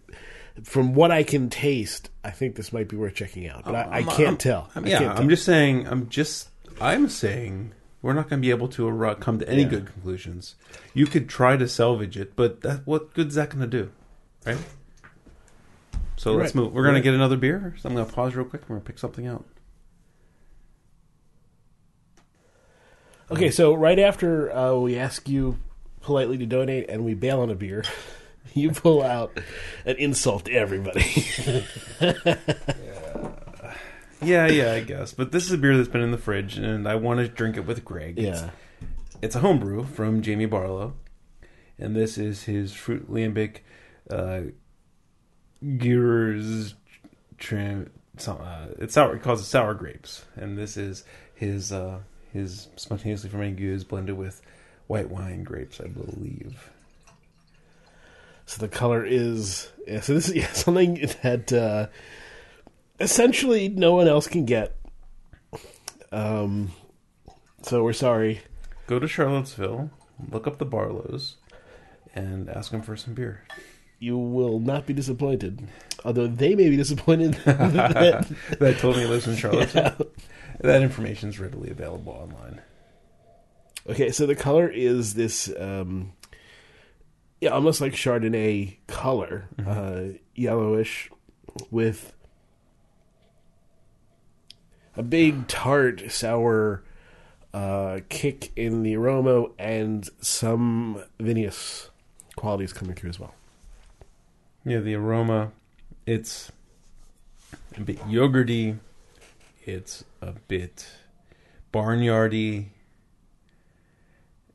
[0.65, 3.99] From what I can taste, I think this might be worth checking out, but I,
[3.99, 4.71] I can't I'm- tell.
[4.75, 5.87] I'm- yeah, can't I'm just saying.
[5.87, 6.49] I'm just.
[6.81, 9.69] I'm saying we're not going to be able to ar- come to any Yeah.
[9.69, 10.55] good conclusions.
[10.95, 13.91] You could try to salvage it, but that what good's that going to do,
[14.47, 14.59] right?
[16.17, 16.63] So You're let's right.
[16.63, 16.73] move.
[16.73, 17.75] We're going to get another beer.
[17.81, 18.63] So I'm going to pause real quick.
[18.63, 19.45] and We're going to pick something out.
[23.31, 25.59] Okay, so right after uh, we ask you
[26.01, 27.85] politely to donate and we bail on a beer,
[28.55, 29.39] you pull out
[29.85, 31.25] an insult to everybody.
[34.21, 35.13] Yeah, yeah, I guess.
[35.13, 37.57] But this is a beer that's been in the fridge, and I want to drink
[37.57, 38.19] it with Greg.
[38.19, 38.51] It's- yeah.
[39.23, 40.95] it's a homebrew from Jamie Barlow,
[41.79, 43.59] and this is his fruit lambic
[44.11, 44.41] uh,
[45.77, 46.75] Gears
[47.39, 47.91] trim.
[48.17, 49.15] Some, uh, it's sour.
[49.15, 51.05] He calls it sour grapes, and this is
[51.37, 52.01] his uh,
[52.33, 54.43] his spontaneously fermented gueuze blended with
[54.89, 56.71] white wine grapes, I believe.
[58.49, 61.89] So the color is yeah, so this is yeah, something that uh,
[62.99, 64.75] essentially no one else can get.
[66.11, 66.73] Um,
[67.61, 68.41] so we're sorry.
[68.87, 69.91] Go to Charlottesville,
[70.31, 71.35] look up the Barlows,
[72.15, 73.45] and ask them for some beer.
[73.99, 75.69] You will not be disappointed.
[76.03, 78.27] Although they may be disappointed that
[78.59, 80.07] that told me lives in Charlottesville.
[80.61, 82.63] That information is readily available online.
[83.87, 86.13] Okay, so the color is this, um,
[87.41, 91.11] yeah, almost like Chardonnay color, uh, yellowish,
[91.71, 92.13] with
[94.97, 96.83] a big tart sour
[97.55, 101.91] uh, kick in the aroma and some vinous
[102.37, 103.35] qualities coming through as well.
[104.65, 105.53] Yeah, the aroma,
[106.07, 106.53] it's
[107.77, 108.79] a bit yogurty.
[109.65, 110.87] It's a bit
[111.73, 112.67] barnyardy.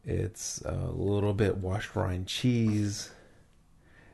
[0.05, 3.11] It's a little bit washed rind cheese.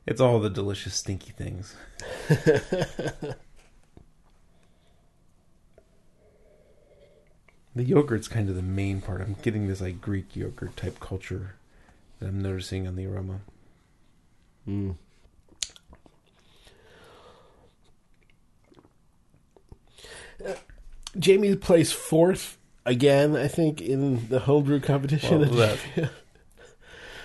[0.05, 1.75] It's all the delicious stinky things.
[2.27, 3.35] the
[7.75, 9.21] yogurt's kind of the main part.
[9.21, 11.55] I'm getting this like Greek yogurt type culture
[12.19, 13.39] that I'm noticing on the aroma.
[14.67, 14.95] Mm.
[20.45, 20.53] Uh,
[21.17, 22.58] Jamie placed fourth
[22.89, 25.39] again, I think, in the homebrew competition.
[25.41, 25.49] Well,
[25.95, 26.11] that-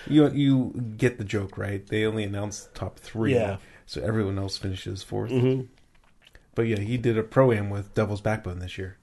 [0.07, 1.85] You you get the joke, right?
[1.85, 3.57] They only announced the top three, Yeah.
[3.87, 5.61] so everyone else finishes 4th hmm
[6.53, 8.97] But yeah, he did a pro am with Devil's Backbone this year,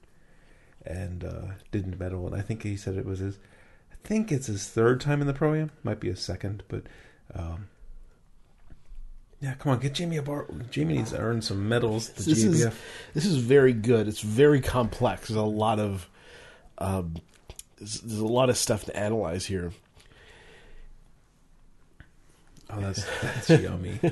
[0.85, 1.41] and uh,
[1.71, 2.25] didn't medal.
[2.25, 3.37] And I think he said it was his.
[3.91, 5.71] I think it's his third time in the pro am.
[5.83, 6.83] Might be his second, but
[7.35, 7.67] um,
[9.41, 10.47] yeah, come on, get Jamie a bar.
[10.71, 12.09] Jamie needs to earn some medals.
[12.11, 12.63] This is-
[13.13, 14.07] This is very good.
[14.07, 15.27] It's very complex.
[15.27, 16.09] There's a lot of
[16.77, 17.15] um,
[17.77, 19.71] there's, there's a lot of stuff to analyze here.
[22.69, 23.99] Oh, that's that's yummy.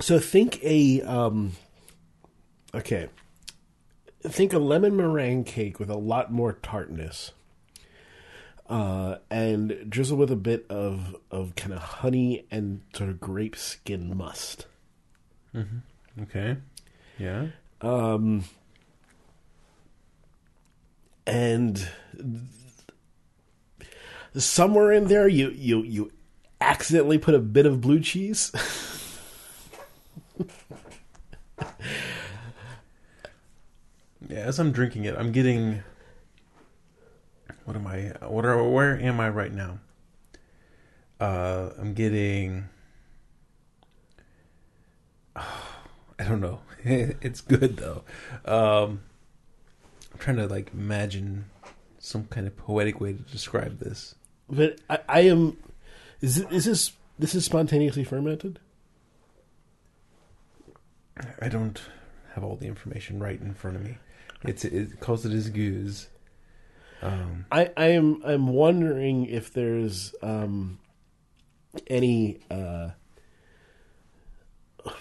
[0.00, 1.52] So think a um,
[2.74, 3.08] okay.
[4.22, 7.32] Think a lemon meringue cake with a lot more tartness,
[8.68, 13.56] uh, and drizzle with a bit of of kind of honey and sort of grape
[13.56, 14.66] skin must.
[16.22, 16.56] Okay,
[17.22, 17.46] yeah.
[17.80, 18.44] Um,
[21.26, 21.88] and
[24.36, 26.12] somewhere in there, you you you
[26.60, 28.52] accidentally put a bit of blue cheese.
[34.32, 35.82] Yeah, as I'm drinking it, I'm getting.
[37.66, 38.14] What am I?
[38.26, 38.66] What are?
[38.66, 39.78] Where am I right now?
[41.20, 42.64] Uh, I'm getting.
[45.36, 45.44] I
[46.18, 46.60] don't know.
[47.20, 48.02] it's good though.
[48.44, 49.02] Um,
[50.12, 51.46] I'm trying to like imagine
[51.98, 54.14] some kind of poetic way to describe this.
[54.50, 55.56] but I, I am.
[56.20, 58.58] Is it, is this this is spontaneously fermented?
[61.40, 61.80] I don't
[62.34, 63.98] have all the information right in front of me.
[64.44, 66.06] It's it calls it as gueuze.
[67.02, 70.78] Um, I, I am I'm wondering if there's um,
[71.88, 72.90] any uh,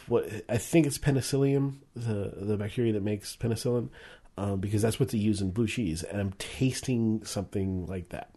[0.07, 3.89] what I think it's penicillium, the the bacteria that makes penicillin,
[4.37, 8.29] um, because that's what they use in blue cheese, and I'm tasting something like that,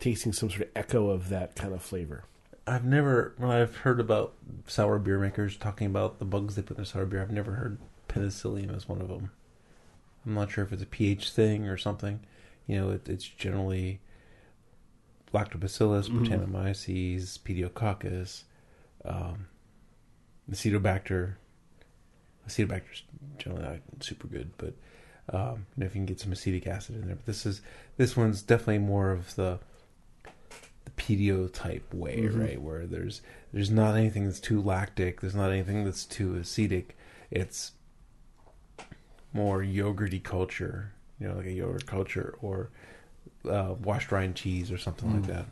[0.00, 2.24] tasting some sort of echo of that kind of flavor.
[2.66, 4.32] I've never, when I've heard about
[4.66, 7.52] sour beer makers talking about the bugs they put in their sour beer, I've never
[7.52, 7.78] heard
[8.08, 9.30] penicillium as one of them.
[10.24, 12.20] I'm not sure if it's a pH thing or something.
[12.66, 14.00] You know, it, it's generally
[15.34, 16.08] Lactobacillus.
[16.08, 18.44] Brettanomyces, Pediococcus,
[19.04, 19.48] um,
[20.50, 21.34] Acetobacter.
[22.48, 23.02] Acetobacter's
[23.38, 24.74] generally not super good, but
[25.32, 27.16] um, you know, if you can get some acetic acid in there.
[27.16, 27.60] But this is
[27.96, 29.58] this one's definitely more of the
[30.84, 32.38] the pedio type way, Mhm.
[32.40, 32.60] right?
[32.60, 33.22] Where there's
[33.52, 36.96] there's not anything that's too lactic, there's not anything that's too acetic.
[37.30, 37.72] It's
[39.32, 42.68] more yogurty culture, you know, like a yogurt culture or
[43.48, 45.26] uh, washed rind cheese or something like Mm.
[45.28, 45.46] that.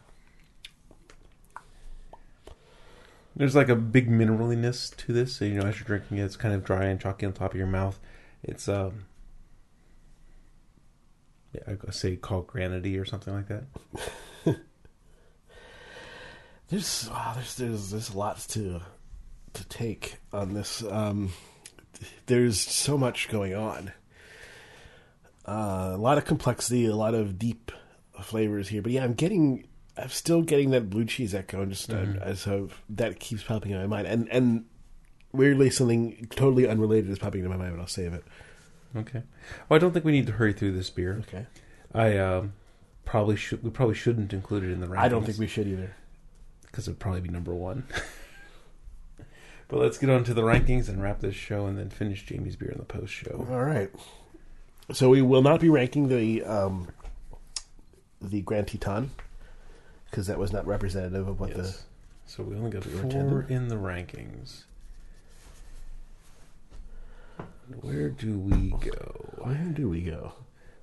[3.35, 6.37] There's like a big mineraliness to this, so you know as you're drinking it, it's
[6.37, 7.99] kind of dry and chalky on top of your mouth.
[8.43, 9.07] It's um,
[11.53, 13.64] yeah, I say called granity or something like that.
[16.72, 18.80] There's wow, there's there's there's lots to
[19.53, 20.83] to take on this.
[20.83, 21.35] Um,
[22.24, 23.93] there's so much going on.
[25.45, 27.72] Uh, a lot of complexity, a lot of deep
[28.22, 28.80] flavors here.
[28.80, 29.66] But yeah, I'm getting,
[29.97, 32.20] I'm still getting that blue cheese echo, and just Mhm.
[32.22, 34.07] uh, so that keeps popping in my mind.
[34.07, 34.64] And and
[35.32, 38.24] weirdly, something totally unrelated is popping into my mind, but I'll save it.
[38.97, 39.22] Okay.
[39.68, 41.18] Well, I don't think we need to hurry through this beer.
[41.28, 41.47] Okay.
[41.95, 42.55] I um,
[43.05, 43.62] probably should.
[43.62, 44.99] We probably shouldn't include it in the rankings.
[44.99, 45.95] I don't think we should either.
[46.62, 47.84] because it'd probably be number one.
[49.68, 52.57] but let's get on to the rankings and wrap this show, and then finish Jamie's
[52.57, 53.47] beer in the post show.
[53.51, 53.90] All right.
[54.93, 56.88] So we will not be ranking the um,
[58.22, 59.11] the Grand Teton
[60.12, 61.84] because that was not representative of what Yes.
[62.26, 63.50] So we only got four intended.
[63.50, 64.64] in the rankings.
[67.80, 69.30] Where do we go?
[69.38, 70.34] Where do we go?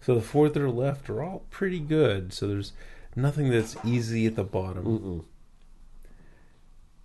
[0.01, 2.33] So the four that are left are all pretty good.
[2.33, 2.73] So there's
[3.15, 4.85] nothing that's easy at the bottom.
[4.85, 5.23] Mm-mm.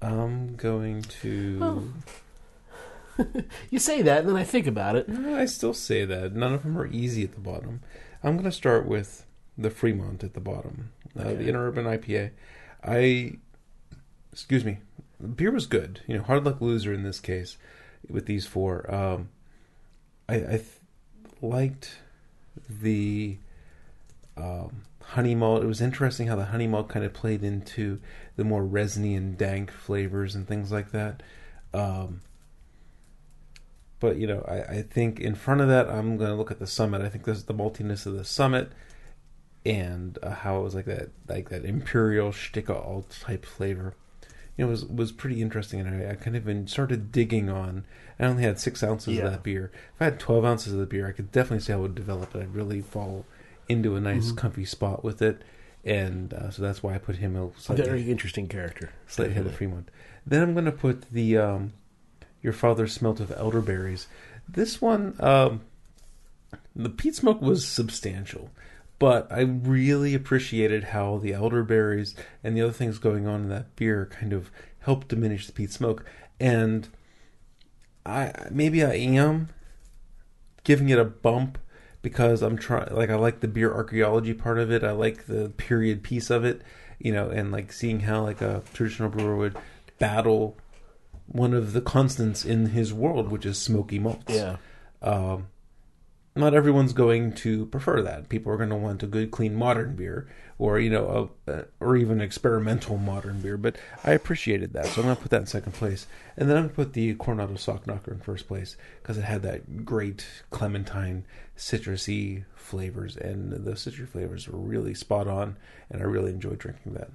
[0.00, 1.92] I'm going to.
[3.70, 5.08] You say that, and then I think about it.
[5.08, 6.34] No, I still say that.
[6.34, 7.80] None of them are easy at the bottom.
[8.24, 9.24] I'm going to start with
[9.56, 11.44] the Fremont at the bottom, uh, Okay.
[11.44, 12.30] the Interurban IPA.
[12.82, 13.38] I,
[14.32, 14.78] excuse me,
[15.20, 16.00] the beer was good.
[16.06, 17.56] You know, hard luck loser in this case
[18.08, 18.92] with these four.
[18.94, 19.28] Um,
[20.28, 20.66] I, I th-
[21.40, 21.98] liked
[22.68, 23.38] the
[24.36, 25.62] um, honey malt.
[25.62, 28.00] It was interesting how the honey malt kind of played into
[28.36, 31.22] the more resiny and dank flavors and things like that.
[31.72, 32.20] Um,
[34.00, 36.58] but you know, I, I think in front of that, I'm going to look at
[36.58, 37.00] the summit.
[37.02, 38.72] I think this is the maltiness of the summit,
[39.64, 43.94] and uh, how it was like that, like that imperial Sticke Alt type flavor.
[44.56, 47.84] you know was was pretty interesting, and I, I kind of been started digging on.
[48.20, 49.24] I only had six ounces Yeah.
[49.24, 49.72] of that beer.
[49.94, 51.94] If I had twelve ounces of the beer, I could definitely see how it would
[51.94, 53.24] develop, and I'd really fall
[53.68, 54.36] into a nice, Mm-hmm.
[54.36, 55.42] comfy spot with it.
[55.86, 58.90] And uh, so that's why I put him a slightly, Very interesting character.
[59.06, 59.90] slightly ahead of Fremont.
[60.26, 61.72] Then I'm going to put the um,
[62.42, 64.06] your father smelt of elderberries.
[64.48, 65.60] This one, um,
[66.76, 68.50] the peat smoke was substantial,
[68.98, 73.76] but I really appreciated how the elderberries and the other things going on in that
[73.76, 76.04] beer kind of helped diminish the peat smoke.
[76.38, 76.88] And
[78.06, 79.48] I maybe I am
[80.62, 81.58] giving it a bump
[82.02, 84.84] because I'm trying like I like the beer archaeology part of it.
[84.84, 86.62] I like the period piece of it,
[86.98, 89.56] you know, and like seeing how like a traditional brewer would
[89.98, 90.56] battle
[91.26, 94.34] one of the constants in his world, which is smoky malts.
[94.34, 94.56] Yeah.
[95.02, 95.48] Um,
[96.36, 98.28] not everyone's going to prefer that.
[98.28, 100.26] People are going to want a good, clean, modern beer,
[100.58, 103.56] or you know, a, or even experimental modern beer.
[103.56, 106.06] But I appreciated that, so I'm going to put that in second place,
[106.36, 109.24] and then I'm going to put the Coronado Sock Knocker in first place because it
[109.24, 111.24] had that great clementine,
[111.56, 115.56] citrusy flavors, and the citrus flavors were really spot on,
[115.88, 117.10] and I really enjoyed drinking that.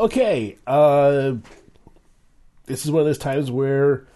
[0.00, 0.56] Okay.
[0.66, 1.34] Uh,
[2.64, 4.06] this is one of those times where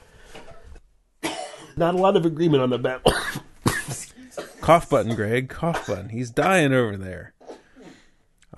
[1.77, 3.03] not a lot of agreement on the bat.
[4.61, 5.49] Cough button, Greg.
[5.49, 6.09] Cough button.
[6.09, 7.33] He's dying over there.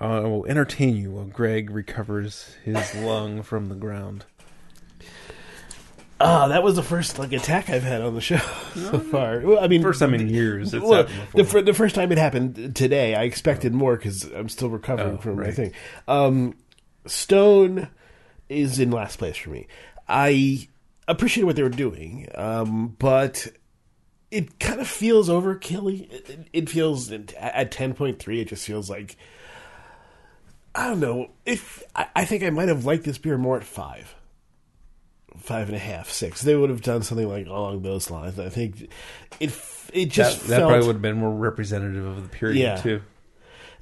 [0.01, 4.25] I will entertain you while Greg recovers his lung from the ground.
[6.21, 8.37] Ah, that was the first like attack I've had on the show
[8.75, 9.39] so far.
[9.39, 11.59] Well, I mean, First time in years it's well, happened the, before.
[11.61, 15.21] fir- the first time it happened today, I expected more because I'm still recovering Oh,
[15.21, 15.53] from my right.
[15.53, 15.71] thing.
[16.07, 16.55] Um,
[17.05, 17.87] Stone
[18.49, 19.67] is in last place for me.
[20.09, 20.67] I
[21.11, 23.47] appreciate what they were doing, um, but
[24.31, 26.11] it kind of feels overkilly.
[26.11, 28.41] It, it- it feels at ten point three.
[28.41, 29.15] It just feels like
[30.75, 31.31] I don't know.
[31.45, 34.15] If I, I think I might have liked this beer more at five
[35.37, 36.41] five and a half, six.
[36.41, 38.37] They would have done something like along those lines.
[38.39, 38.89] I think
[39.39, 39.51] it
[39.93, 42.75] it just that, that felt probably would have been more representative of the period Yeah.
[42.77, 43.01] too.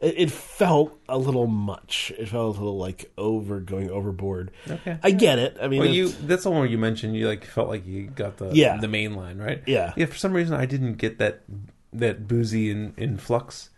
[0.01, 2.11] It, it felt a little much.
[2.17, 4.51] It felt a little like over going overboard.
[4.69, 4.97] Okay.
[5.03, 5.57] I get it.
[5.61, 8.07] I mean, Well, you that's the one where you mentioned you like felt like you
[8.07, 8.77] got the Yeah.
[8.77, 9.63] the main line right.
[9.65, 9.93] Yeah.
[9.95, 10.05] Yeah.
[10.05, 11.41] For some reason, I didn't get that
[11.93, 13.69] that boozy in, influx.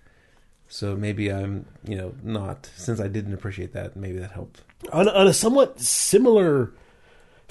[0.67, 3.95] So maybe I'm you know not since I didn't appreciate that.
[3.95, 4.61] Maybe that helped.
[4.91, 6.71] on, on a somewhat similar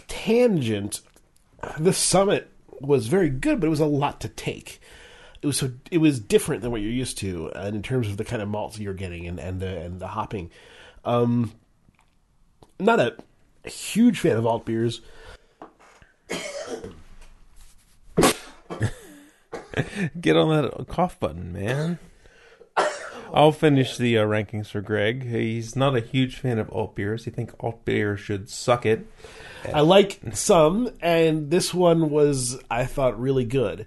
[0.07, 1.01] tangent,
[1.79, 2.51] the summit
[2.81, 4.81] was very good, but it was a lot to take.
[5.41, 8.17] It was so it was different than what you're used to, and in terms of
[8.17, 10.51] the kind of malts you're getting and and the and the hopping.
[11.05, 11.53] Um,
[12.81, 13.17] not a
[13.69, 15.01] huge fan of alt beers.
[20.21, 21.99] Get on that cough button, man.
[23.33, 25.29] I'll finish the uh, rankings for Greg.
[25.29, 27.25] He's not a huge fan of alt beers.
[27.25, 29.07] He thinks alt beer should suck it.
[29.73, 33.87] I like some, and this one was I thought really good,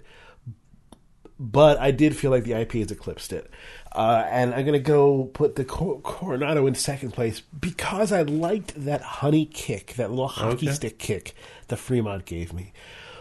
[1.44, 3.50] but I did feel like the IPAs eclipsed it.
[3.90, 8.74] Uh, and I'm gonna go put the Cor- Coronado in second place because I liked
[8.84, 10.74] that honey kick, that little hockey Okay.
[10.74, 11.34] stick kick
[11.66, 12.72] that Fremont gave me.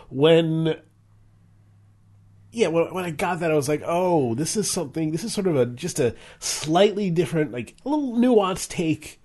[0.09, 0.75] When
[2.51, 5.11] yeah, when, when I got that, I was like, "Oh, this is something.
[5.11, 9.19] This is sort of a just a slightly different, like a little nuanced take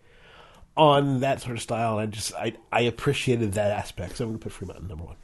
[0.76, 4.30] on that sort of style." And I just I I appreciated that aspect, so I'm
[4.30, 5.16] going to put Fremont in number one.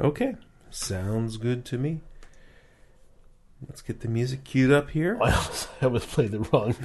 [0.00, 0.36] Okay,
[0.70, 2.00] sounds good to me.
[3.66, 5.18] Let's get the music queued up here.
[5.20, 6.76] I almost, I almost played the wrong.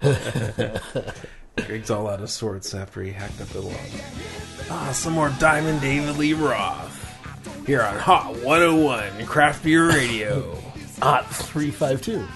[1.66, 3.76] Greg's all out of sorts after he hacked up the log.
[4.70, 7.00] Ah, some more Diamond David Lee Roth
[7.66, 10.60] here on Hot 101 Craft Beer Radio.
[11.00, 12.26] Hot three five two.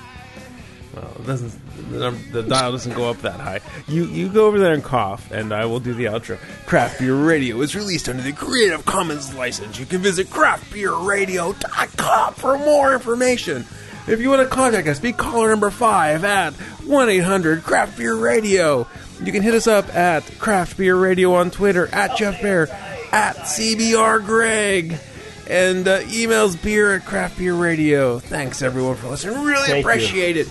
[1.01, 3.61] Well, it doesn't the, num- the dial doesn't go up that high.
[3.86, 6.38] You you go over there and cough, and I will do the outro.
[6.66, 9.78] Craft Beer Radio is released under the Creative Commons license.
[9.78, 13.64] You can visit craftbeerradio.com for more information.
[14.07, 17.99] If you want to contact us, be caller number five at one eight hundred Craft
[17.99, 18.86] Beer Radio.
[19.22, 22.68] You can hit us up at Craft Beer Radio on Twitter at Jeff Bear
[23.12, 24.99] at CBR Greg.
[25.51, 28.18] And uh, emails beer at craft beer radio.
[28.18, 29.42] Thanks everyone for listening.
[29.42, 29.90] Really Thank you.
[29.90, 30.46] appreciate it.